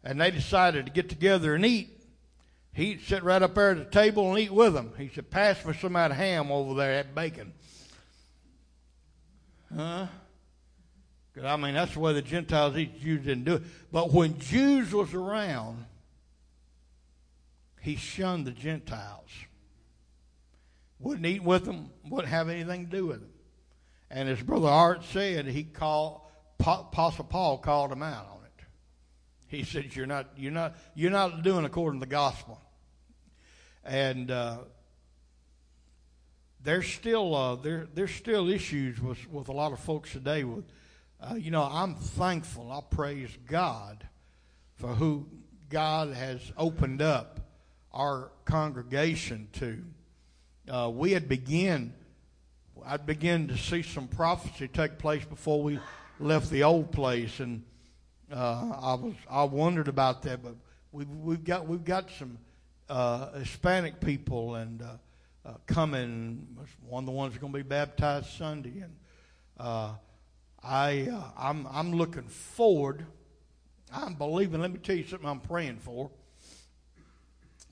and 0.02 0.20
they 0.20 0.30
decided 0.30 0.86
to 0.86 0.92
get 0.92 1.08
together 1.08 1.54
and 1.54 1.64
eat, 1.64 2.00
he'd 2.72 3.02
sit 3.02 3.22
right 3.22 3.42
up 3.42 3.54
there 3.54 3.70
at 3.70 3.78
the 3.78 3.84
table 3.84 4.30
and 4.30 4.38
eat 4.38 4.52
with 4.52 4.74
them. 4.74 4.92
He 4.96 5.08
said, 5.08 5.30
"Pass 5.30 5.64
me 5.64 5.74
some 5.74 5.96
of 5.96 6.10
that 6.10 6.14
ham 6.14 6.50
over 6.50 6.74
there, 6.74 7.02
that 7.02 7.14
bacon." 7.14 7.52
Huh? 9.74 10.06
Because 11.32 11.46
I 11.46 11.56
mean, 11.56 11.74
that's 11.74 11.94
the 11.94 12.00
way 12.00 12.12
the 12.14 12.22
Gentiles 12.22 12.76
eat. 12.76 13.00
Jews 13.00 13.24
didn't 13.24 13.44
do 13.44 13.56
it. 13.56 13.62
But 13.92 14.12
when 14.12 14.38
Jews 14.38 14.92
was 14.92 15.14
around, 15.14 15.84
he 17.80 17.96
shunned 17.96 18.46
the 18.46 18.52
Gentiles. 18.52 19.30
Wouldn't 20.98 21.26
eat 21.26 21.42
with 21.42 21.64
them. 21.64 21.90
Wouldn't 22.08 22.28
have 22.28 22.48
anything 22.48 22.86
to 22.86 22.90
do 22.90 23.06
with 23.06 23.20
them. 23.20 23.30
And 24.11 24.29
as 24.29 24.40
Brother 24.42 24.68
Art 24.68 25.05
said, 25.05 25.47
he 25.47 25.64
called 25.64 26.23
Apostle 26.61 27.25
Paul 27.25 27.59
called 27.59 27.92
him 27.92 28.03
out 28.03 28.27
on 28.31 28.40
it. 28.44 28.64
He 29.49 29.64
said, 29.64 29.94
"You're 29.94 30.07
not, 30.07 30.29
you're 30.37 30.53
not, 30.53 30.77
you're 30.94 31.11
not 31.11 31.42
doing 31.42 31.64
according 31.64 32.01
to 32.01 32.07
the 32.07 32.11
gospel." 32.11 32.61
And 33.85 34.31
uh, 34.31 34.59
there's 36.62 36.88
still 36.88 37.35
uh, 37.35 37.57
there 37.57 37.87
there's 37.94 38.11
still 38.11 38.49
issues 38.49 39.01
with 39.01 39.31
with 39.31 39.49
a 39.49 39.53
lot 39.53 39.73
of 39.73 39.81
folks 39.81 40.12
today. 40.12 40.44
With 40.44 40.64
uh, 41.21 41.35
you 41.35 41.51
know, 41.51 41.62
I'm 41.62 41.94
thankful. 41.94 42.73
I 42.73 42.81
praise 42.94 43.31
God 43.47 44.07
for 44.77 44.88
who 44.88 45.27
God 45.68 46.14
has 46.14 46.40
opened 46.57 47.03
up 47.03 47.40
our 47.92 48.31
congregation 48.44 49.49
to. 49.55 49.85
Uh, 50.68 50.90
we 50.90 51.12
had 51.12 51.29
begun 51.29 51.94
I'd 52.84 53.06
begin 53.06 53.48
to 53.48 53.56
see 53.56 53.82
some 53.82 54.08
prophecy 54.08 54.68
take 54.68 54.98
place 54.98 55.24
before 55.24 55.62
we 55.62 55.78
left 56.20 56.50
the 56.50 56.64
old 56.64 56.92
place, 56.92 57.40
and 57.40 57.62
uh, 58.32 58.72
I 58.80 58.94
was 58.94 59.14
I 59.30 59.44
wondered 59.44 59.88
about 59.88 60.22
that. 60.22 60.42
But 60.42 60.54
we've 60.92 61.08
we've 61.08 61.44
got 61.44 61.66
we've 61.66 61.84
got 61.84 62.10
some 62.18 62.38
uh, 62.88 63.32
Hispanic 63.38 64.00
people 64.00 64.56
and 64.56 64.82
uh, 64.82 64.96
uh, 65.46 65.54
coming. 65.66 66.46
One 66.86 67.02
of 67.02 67.06
the 67.06 67.12
ones 67.12 67.36
going 67.38 67.52
to 67.52 67.58
be 67.58 67.62
baptized 67.62 68.26
Sunday, 68.30 68.80
and 68.80 68.96
uh, 69.58 69.94
I 70.62 71.08
uh, 71.12 71.30
I'm 71.36 71.66
I'm 71.70 71.92
looking 71.92 72.28
forward. 72.28 73.06
I'm 73.92 74.14
believing. 74.14 74.60
Let 74.60 74.72
me 74.72 74.78
tell 74.78 74.96
you 74.96 75.06
something. 75.06 75.28
I'm 75.28 75.40
praying 75.40 75.78
for. 75.78 76.10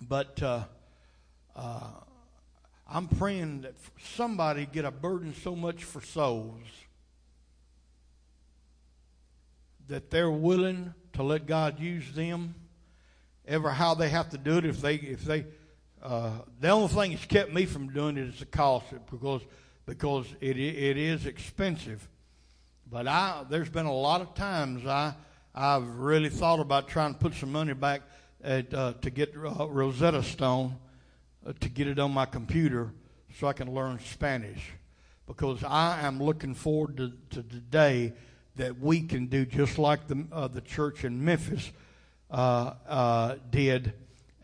But 0.00 0.42
uh, 0.42 0.64
I'm 2.88 3.08
praying 3.08 3.62
that 3.62 3.74
somebody 4.14 4.66
get 4.66 4.84
a 4.84 4.90
burden 4.90 5.34
so 5.42 5.56
much 5.56 5.82
for 5.82 6.00
souls 6.00 6.62
that 9.88 10.10
they're 10.10 10.30
willing 10.30 10.94
to 11.14 11.22
let 11.22 11.46
God 11.46 11.80
use 11.80 12.12
them. 12.12 12.54
Ever 13.46 13.70
how 13.70 13.94
they 13.94 14.08
have 14.08 14.30
to 14.30 14.38
do 14.38 14.58
it, 14.58 14.64
if 14.64 14.80
they 14.80 14.96
if 14.96 15.24
they 15.24 15.46
uh, 16.02 16.32
the 16.60 16.68
only 16.68 16.88
thing 16.88 17.10
that's 17.12 17.26
kept 17.26 17.52
me 17.52 17.64
from 17.64 17.92
doing 17.92 18.16
it 18.16 18.28
is 18.28 18.40
the 18.40 18.46
cost 18.46 18.86
because 19.10 19.42
because 19.86 20.26
it 20.40 20.58
it 20.58 20.96
is 20.96 21.26
expensive. 21.26 22.08
But 22.90 23.06
I 23.06 23.44
there's 23.48 23.68
been 23.68 23.86
a 23.86 23.94
lot 23.94 24.20
of 24.20 24.34
times 24.34 24.84
I 24.84 25.14
I've 25.54 25.88
really 25.88 26.28
thought 26.28 26.60
about 26.60 26.88
trying 26.88 27.14
to 27.14 27.20
put 27.20 27.34
some 27.34 27.52
money 27.52 27.72
back 27.72 28.02
at, 28.42 28.74
uh, 28.74 28.94
to 29.00 29.10
get 29.10 29.34
uh, 29.34 29.68
Rosetta 29.68 30.22
Stone 30.22 30.76
to 31.52 31.68
get 31.68 31.86
it 31.86 31.98
on 31.98 32.12
my 32.12 32.26
computer 32.26 32.92
so 33.38 33.46
I 33.46 33.52
can 33.52 33.74
learn 33.74 33.98
Spanish 34.00 34.72
because 35.26 35.62
I 35.64 36.00
am 36.02 36.22
looking 36.22 36.54
forward 36.54 36.96
to, 36.98 37.12
to 37.30 37.42
the 37.42 37.60
day 37.60 38.12
that 38.56 38.78
we 38.80 39.02
can 39.02 39.26
do 39.26 39.44
just 39.44 39.78
like 39.78 40.06
the 40.08 40.24
uh, 40.32 40.48
the 40.48 40.60
church 40.60 41.04
in 41.04 41.24
Memphis 41.24 41.70
uh, 42.30 42.72
uh, 42.88 43.34
did, 43.50 43.92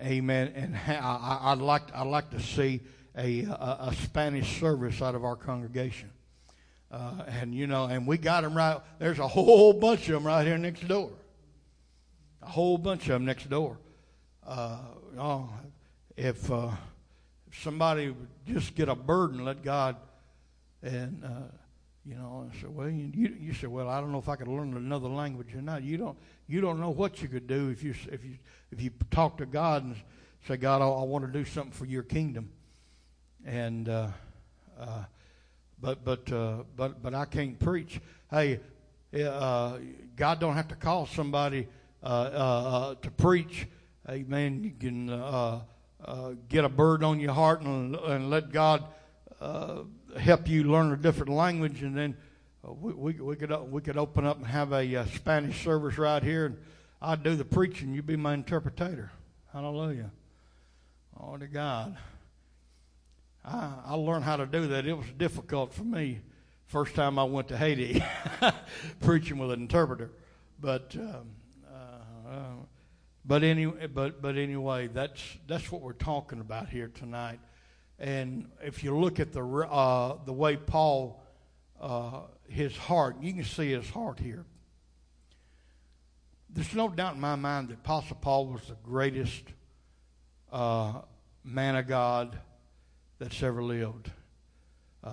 Amen. 0.01 0.53
And 0.57 0.75
ha- 0.75 1.41
I, 1.43 1.55
would 1.55 1.63
like 1.63 1.83
I'd 1.95 2.07
like 2.07 2.31
to 2.31 2.41
see 2.41 2.81
a, 3.17 3.45
a, 3.45 3.79
a 3.89 3.97
Spanish 4.03 4.59
service 4.59 5.01
out 5.01 5.15
of 5.15 5.25
our 5.25 5.37
congregation. 5.37 6.11
Uh, 6.91 7.23
and 7.29 7.55
you 7.55 7.67
know, 7.67 7.85
and 7.85 8.07
we 8.07 8.19
got 8.19 8.43
them 8.43 8.55
right. 8.55 8.79
There's 8.99 9.19
a 9.19 9.29
whole 9.29 9.73
bunch 9.73 10.09
of 10.09 10.15
them 10.15 10.27
right 10.27 10.47
here 10.47 10.59
next 10.59 10.87
door. 10.89 11.11
A 12.43 12.47
whole 12.47 12.79
bunch 12.79 13.03
of 13.03 13.09
them 13.09 13.25
next 13.25 13.49
door. 13.49 13.79
Uh, 14.45 14.79
oh, 15.19 15.49
if, 16.17 16.51
uh, 16.51 16.71
somebody 17.53 18.09
would 18.09 18.29
just 18.47 18.75
get 18.75 18.89
a 18.89 18.95
burden, 18.95 19.45
let 19.45 19.63
God, 19.63 19.97
and 20.83 21.25
uh, 21.25 21.29
you 22.05 22.15
know, 22.17 22.51
I 22.53 22.61
said, 22.61 22.75
well, 22.75 22.89
you, 22.89 23.37
you 23.41 23.55
said, 23.55 23.69
well, 23.69 23.89
I 23.89 24.01
don't 24.01 24.11
know 24.11 24.19
if 24.19 24.29
I 24.29 24.37
could 24.37 24.49
learn 24.49 24.77
another 24.77 25.09
language 25.09 25.55
or 25.55 25.63
not. 25.63 25.85
You 25.85 25.97
don't, 25.97 26.19
you 26.49 26.61
don't 26.61 26.81
know 26.81 26.91
what 26.91 27.23
you 27.23 27.29
could 27.29 27.47
do 27.47 27.69
if 27.69 27.83
you 27.83 27.95
if 28.11 28.25
you 28.25 28.39
if 28.71 28.81
you 28.81 28.91
talk 29.11 29.37
to 29.39 29.47
God 29.47 29.85
and 29.85 29.97
say, 30.49 30.57
God, 30.57 30.83
I, 30.83 30.87
I 30.87 31.05
want 31.05 31.25
to 31.25 31.31
do 31.31 31.45
something 31.45 31.73
for 31.73 31.87
your 31.87 32.03
kingdom, 32.03 32.51
and. 33.45 33.89
Uh, 33.89 34.09
uh, 34.79 35.05
but 35.83 36.05
but 36.05 36.33
uh, 36.33 36.63
but 36.77 37.03
but 37.03 37.15
I 37.15 37.25
can't 37.25 37.59
preach. 37.59 38.01
Hey, 38.31 38.61
uh, 39.21 39.79
God 40.17 40.39
don't 40.39 40.55
have 40.55 40.69
to 40.69 40.77
call 40.77 41.07
somebody 41.07 41.67
uh, 42.03 42.07
uh, 42.07 42.09
uh 42.09 42.95
to 43.03 43.11
preach. 43.11 43.67
Amen. 44.09 44.63
You 44.63 44.71
can 44.71 45.11
uh, 45.11 45.61
get 46.49 46.65
a 46.65 46.69
burden 46.69 47.05
on 47.05 47.21
your 47.21 47.33
heart 47.33 47.63
and, 47.63 47.95
and 47.97 48.31
let 48.31 48.53
God 48.53 48.85
help 50.19 50.49
you 50.49 50.65
learn 50.65 50.93
a 50.93 50.97
different 50.97 51.31
language, 51.33 51.83
and 51.83 51.97
then 51.97 52.17
we, 52.63 52.93
we, 52.93 53.13
we 53.15 53.37
could 53.37 53.51
we 53.71 53.81
could 53.81 53.97
open 53.97 54.27
up 54.27 54.39
and 54.39 54.47
have 54.47 54.73
a 54.73 55.07
Spanish 55.09 55.63
service 55.63 55.99
right 55.99 56.23
here, 56.23 56.47
and 56.47 56.57
I'd 57.01 57.23
do 57.23 57.35
the 57.35 57.45
preaching. 57.45 57.95
You'd 57.95 58.07
be 58.07 58.17
my 58.17 58.35
interpreter. 58.35 59.11
Hallelujah. 59.53 60.11
Oh 61.19 61.37
to 61.37 61.47
God. 61.47 61.97
I, 63.45 63.73
I 63.87 63.95
learned 63.95 64.25
how 64.25 64.37
to 64.37 64.47
do 64.47 64.69
that. 64.69 64.87
It 64.87 64.97
was 64.97 65.07
difficult 65.19 65.75
for 65.75 65.83
me 65.83 66.21
first 66.73 66.95
time 66.95 67.19
I 67.19 67.25
went 67.25 67.49
to 67.49 67.57
Haiti 67.59 68.03
preaching 69.01 69.37
with 69.37 69.51
an 69.51 69.61
interpreter. 69.61 70.11
But 70.59 70.97
um, 70.99 71.27
uh, 71.71 72.31
uh, 72.31 72.53
but 73.25 73.45
anyway, 73.45 73.87
but 73.87 74.21
but 74.21 74.37
anyway, 74.37 74.89
that's 74.89 75.21
that's 75.47 75.71
what 75.71 75.81
we're 75.83 75.93
talking 75.93 76.41
about 76.41 76.69
here 76.69 76.89
tonight. 76.89 77.41
And 77.99 78.51
if 78.63 78.83
you 78.83 78.97
look 78.99 79.21
at 79.21 79.33
the 79.33 79.45
uh, 79.45 80.19
the 80.25 80.33
way 80.33 80.57
Paul, 80.57 81.23
uh, 81.81 82.23
his 82.49 82.77
heart, 82.77 83.17
you 83.21 83.33
can 83.33 83.45
see 83.45 83.71
his 83.71 83.89
heart 83.89 84.19
here. 84.19 84.45
There's 86.51 86.75
no 86.75 86.89
doubt 86.89 87.15
in 87.15 87.21
my 87.21 87.37
mind 87.37 87.69
that 87.69 87.75
Apostle 87.75 88.17
Paul 88.21 88.49
was 88.49 88.63
the 88.63 88.77
greatest 88.83 89.45
uh, 90.51 91.01
man 91.45 91.77
of 91.77 91.87
God 91.87 92.39
that's 93.19 93.43
ever 93.43 93.63
lived. 93.63 94.11
Uh, 95.05 95.11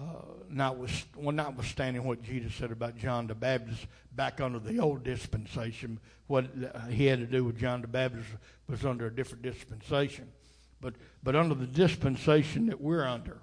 notwith, 0.54 1.06
well, 1.15 1.32
notwithstanding 1.32 2.04
what 2.04 2.21
Jesus 2.21 2.54
said 2.54 2.71
about 2.71 2.95
John 2.95 3.25
the 3.25 3.34
Baptist 3.34 3.88
back 4.12 4.39
under 4.39 4.60
the 4.60 4.80
old 4.80 5.04
dispensation, 5.04 5.99
what 6.28 6.45
he 6.89 7.06
had 7.08 7.19
to 7.19 7.25
do 7.25 7.43
with 7.43 7.58
John 7.58 7.82
the 7.82 7.88
Baptist 7.88 8.28
was 8.67 8.86
under 8.86 9.08
a 9.08 9.15
different 9.15 9.41
dispensation. 9.41 10.32
But, 10.80 10.93
but 11.23 11.36
under 11.36 11.56
the 11.56 11.65
dispensation 11.65 12.67
that 12.67 12.80
we're 12.80 13.04
under, 13.04 13.39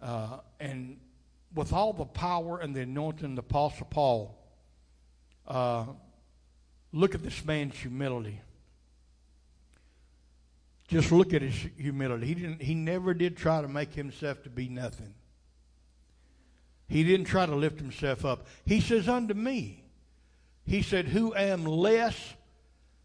uh, 0.00 0.38
and 0.58 0.98
with 1.54 1.72
all 1.72 1.92
the 1.92 2.06
power 2.06 2.58
and 2.58 2.74
the 2.74 2.80
anointing 2.80 3.30
of 3.30 3.36
the 3.36 3.40
Apostle 3.40 3.86
Paul, 3.90 4.38
uh, 5.46 5.84
look 6.92 7.14
at 7.14 7.22
this 7.22 7.44
man's 7.44 7.76
humility. 7.76 8.40
Just 10.90 11.12
look 11.12 11.32
at 11.32 11.42
his 11.42 11.54
humility. 11.76 12.26
He 12.26 12.34
didn't 12.34 12.62
he 12.62 12.74
never 12.74 13.14
did 13.14 13.36
try 13.36 13.62
to 13.62 13.68
make 13.68 13.94
himself 13.94 14.42
to 14.42 14.50
be 14.50 14.68
nothing. 14.68 15.14
He 16.88 17.04
didn't 17.04 17.26
try 17.26 17.46
to 17.46 17.54
lift 17.54 17.78
himself 17.78 18.24
up. 18.24 18.48
He 18.66 18.80
says 18.80 19.08
unto 19.08 19.32
me, 19.32 19.84
he 20.66 20.82
said, 20.82 21.06
who 21.06 21.32
am 21.34 21.64
less 21.64 22.34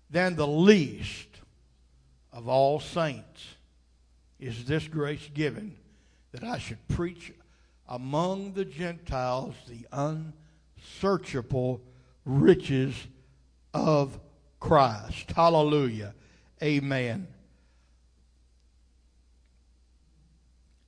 than 0.10 0.36
the 0.36 0.48
least 0.48 1.28
of 2.34 2.48
all 2.48 2.80
saints, 2.80 3.45
is 4.39 4.65
this 4.65 4.88
grace 4.88 5.30
given 5.36 5.78
that 6.32 6.43
I 6.43 6.58
should 6.58 6.88
preach 6.88 7.32
among 7.88 8.54
the 8.54 8.65
Gentiles 8.65 9.54
the 9.67 9.86
unsearchable 9.91 11.82
riches 12.26 12.95
of 13.76 14.19
Christ. 14.60 15.32
Hallelujah. 15.32 16.15
Amen. 16.63 17.28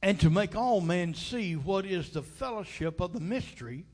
And 0.02 0.20
to 0.20 0.30
make 0.30 0.56
all 0.56 0.82
men 0.82 1.14
see 1.14 1.56
what 1.56 1.86
is 1.86 2.10
the 2.10 2.22
fellowship 2.22 3.02
of 3.02 3.14
the 3.14 3.20
mystery 3.20 3.86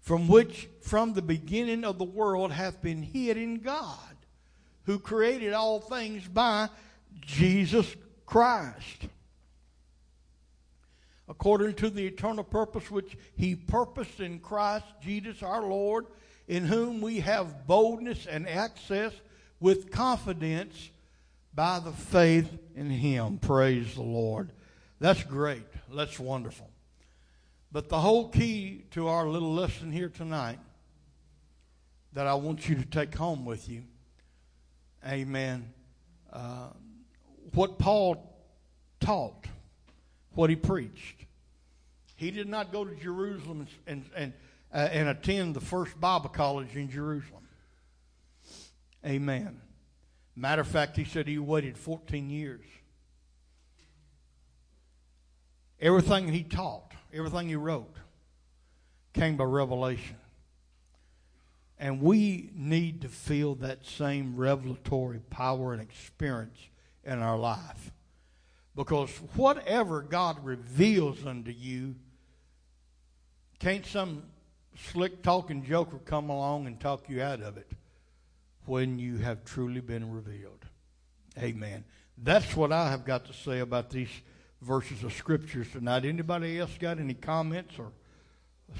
from 0.00 0.28
which 0.28 0.68
from 0.82 1.12
the 1.12 1.22
beginning 1.22 1.84
of 1.84 1.98
the 1.98 2.04
world 2.04 2.52
hath 2.52 2.80
been 2.80 3.02
hid 3.02 3.36
in 3.36 3.58
God, 3.58 4.16
who 4.84 4.98
created 4.98 5.52
all 5.52 5.80
things 5.80 6.26
by 6.28 6.68
Jesus 7.20 7.96
Christ. 8.24 9.08
According 11.28 11.74
to 11.74 11.90
the 11.90 12.06
eternal 12.06 12.44
purpose 12.44 12.88
which 12.88 13.18
he 13.36 13.56
purposed 13.56 14.20
in 14.20 14.38
Christ 14.38 14.86
Jesus 15.02 15.42
our 15.42 15.62
Lord, 15.62 16.06
in 16.46 16.64
whom 16.64 17.00
we 17.00 17.18
have 17.20 17.66
boldness 17.66 18.26
and 18.26 18.48
access 18.48 19.12
with 19.58 19.90
confidence 19.90 20.90
by 21.52 21.80
the 21.80 21.90
faith 21.90 22.48
in 22.76 22.90
him. 22.90 23.38
Praise 23.38 23.94
the 23.94 24.02
Lord. 24.02 24.52
That's 24.98 25.22
great. 25.22 25.66
That's 25.92 26.18
wonderful. 26.18 26.70
But 27.70 27.88
the 27.88 28.00
whole 28.00 28.28
key 28.28 28.84
to 28.92 29.08
our 29.08 29.28
little 29.28 29.52
lesson 29.52 29.92
here 29.92 30.08
tonight 30.08 30.58
that 32.14 32.26
I 32.26 32.34
want 32.34 32.68
you 32.68 32.76
to 32.76 32.84
take 32.84 33.14
home 33.14 33.44
with 33.44 33.68
you, 33.68 33.82
amen, 35.06 35.72
uh, 36.32 36.68
what 37.52 37.78
Paul 37.78 38.34
taught, 39.00 39.46
what 40.32 40.48
he 40.48 40.56
preached. 40.56 41.26
He 42.14 42.30
did 42.30 42.48
not 42.48 42.72
go 42.72 42.84
to 42.84 42.94
Jerusalem 42.94 43.66
and, 43.86 44.04
and, 44.16 44.32
uh, 44.72 44.88
and 44.90 45.08
attend 45.08 45.54
the 45.54 45.60
first 45.60 46.00
Bible 46.00 46.30
college 46.30 46.74
in 46.74 46.88
Jerusalem. 46.88 47.46
Amen. 49.04 49.60
Matter 50.34 50.62
of 50.62 50.68
fact, 50.68 50.96
he 50.96 51.04
said 51.04 51.28
he 51.28 51.38
waited 51.38 51.76
14 51.76 52.30
years 52.30 52.64
Everything 55.80 56.28
he 56.28 56.42
taught, 56.42 56.92
everything 57.12 57.48
he 57.48 57.56
wrote, 57.56 57.94
came 59.12 59.36
by 59.36 59.44
revelation. 59.44 60.16
And 61.78 62.00
we 62.00 62.50
need 62.54 63.02
to 63.02 63.08
feel 63.08 63.54
that 63.56 63.84
same 63.84 64.36
revelatory 64.36 65.20
power 65.30 65.74
and 65.74 65.82
experience 65.82 66.58
in 67.04 67.20
our 67.20 67.36
life. 67.36 67.92
Because 68.74 69.10
whatever 69.34 70.02
God 70.02 70.42
reveals 70.44 71.24
unto 71.26 71.50
you, 71.50 71.96
can't 73.58 73.86
some 73.86 74.22
slick 74.92 75.22
talking 75.22 75.64
joker 75.64 75.98
come 76.04 76.30
along 76.30 76.66
and 76.66 76.78
talk 76.78 77.08
you 77.08 77.22
out 77.22 77.40
of 77.40 77.56
it 77.56 77.70
when 78.66 78.98
you 78.98 79.18
have 79.18 79.44
truly 79.44 79.80
been 79.80 80.10
revealed. 80.10 80.64
Amen. 81.38 81.84
That's 82.18 82.56
what 82.56 82.72
I 82.72 82.90
have 82.90 83.04
got 83.04 83.26
to 83.26 83.32
say 83.32 83.60
about 83.60 83.90
these 83.90 84.08
verses 84.62 85.02
of 85.04 85.12
scriptures 85.12 85.70
tonight. 85.72 86.04
Anybody 86.04 86.58
else 86.58 86.76
got 86.78 86.98
any 86.98 87.14
comments 87.14 87.78
or 87.78 87.92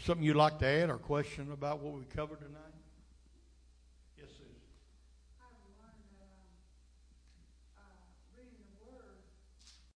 something 0.03 0.25
you'd 0.25 0.37
like 0.37 0.59
to 0.59 0.67
add 0.67 0.91
or 0.91 0.99
question 0.99 1.53
about 1.53 1.81
what 1.81 1.95
we 1.95 2.05
covered 2.15 2.39
tonight? 2.39 2.66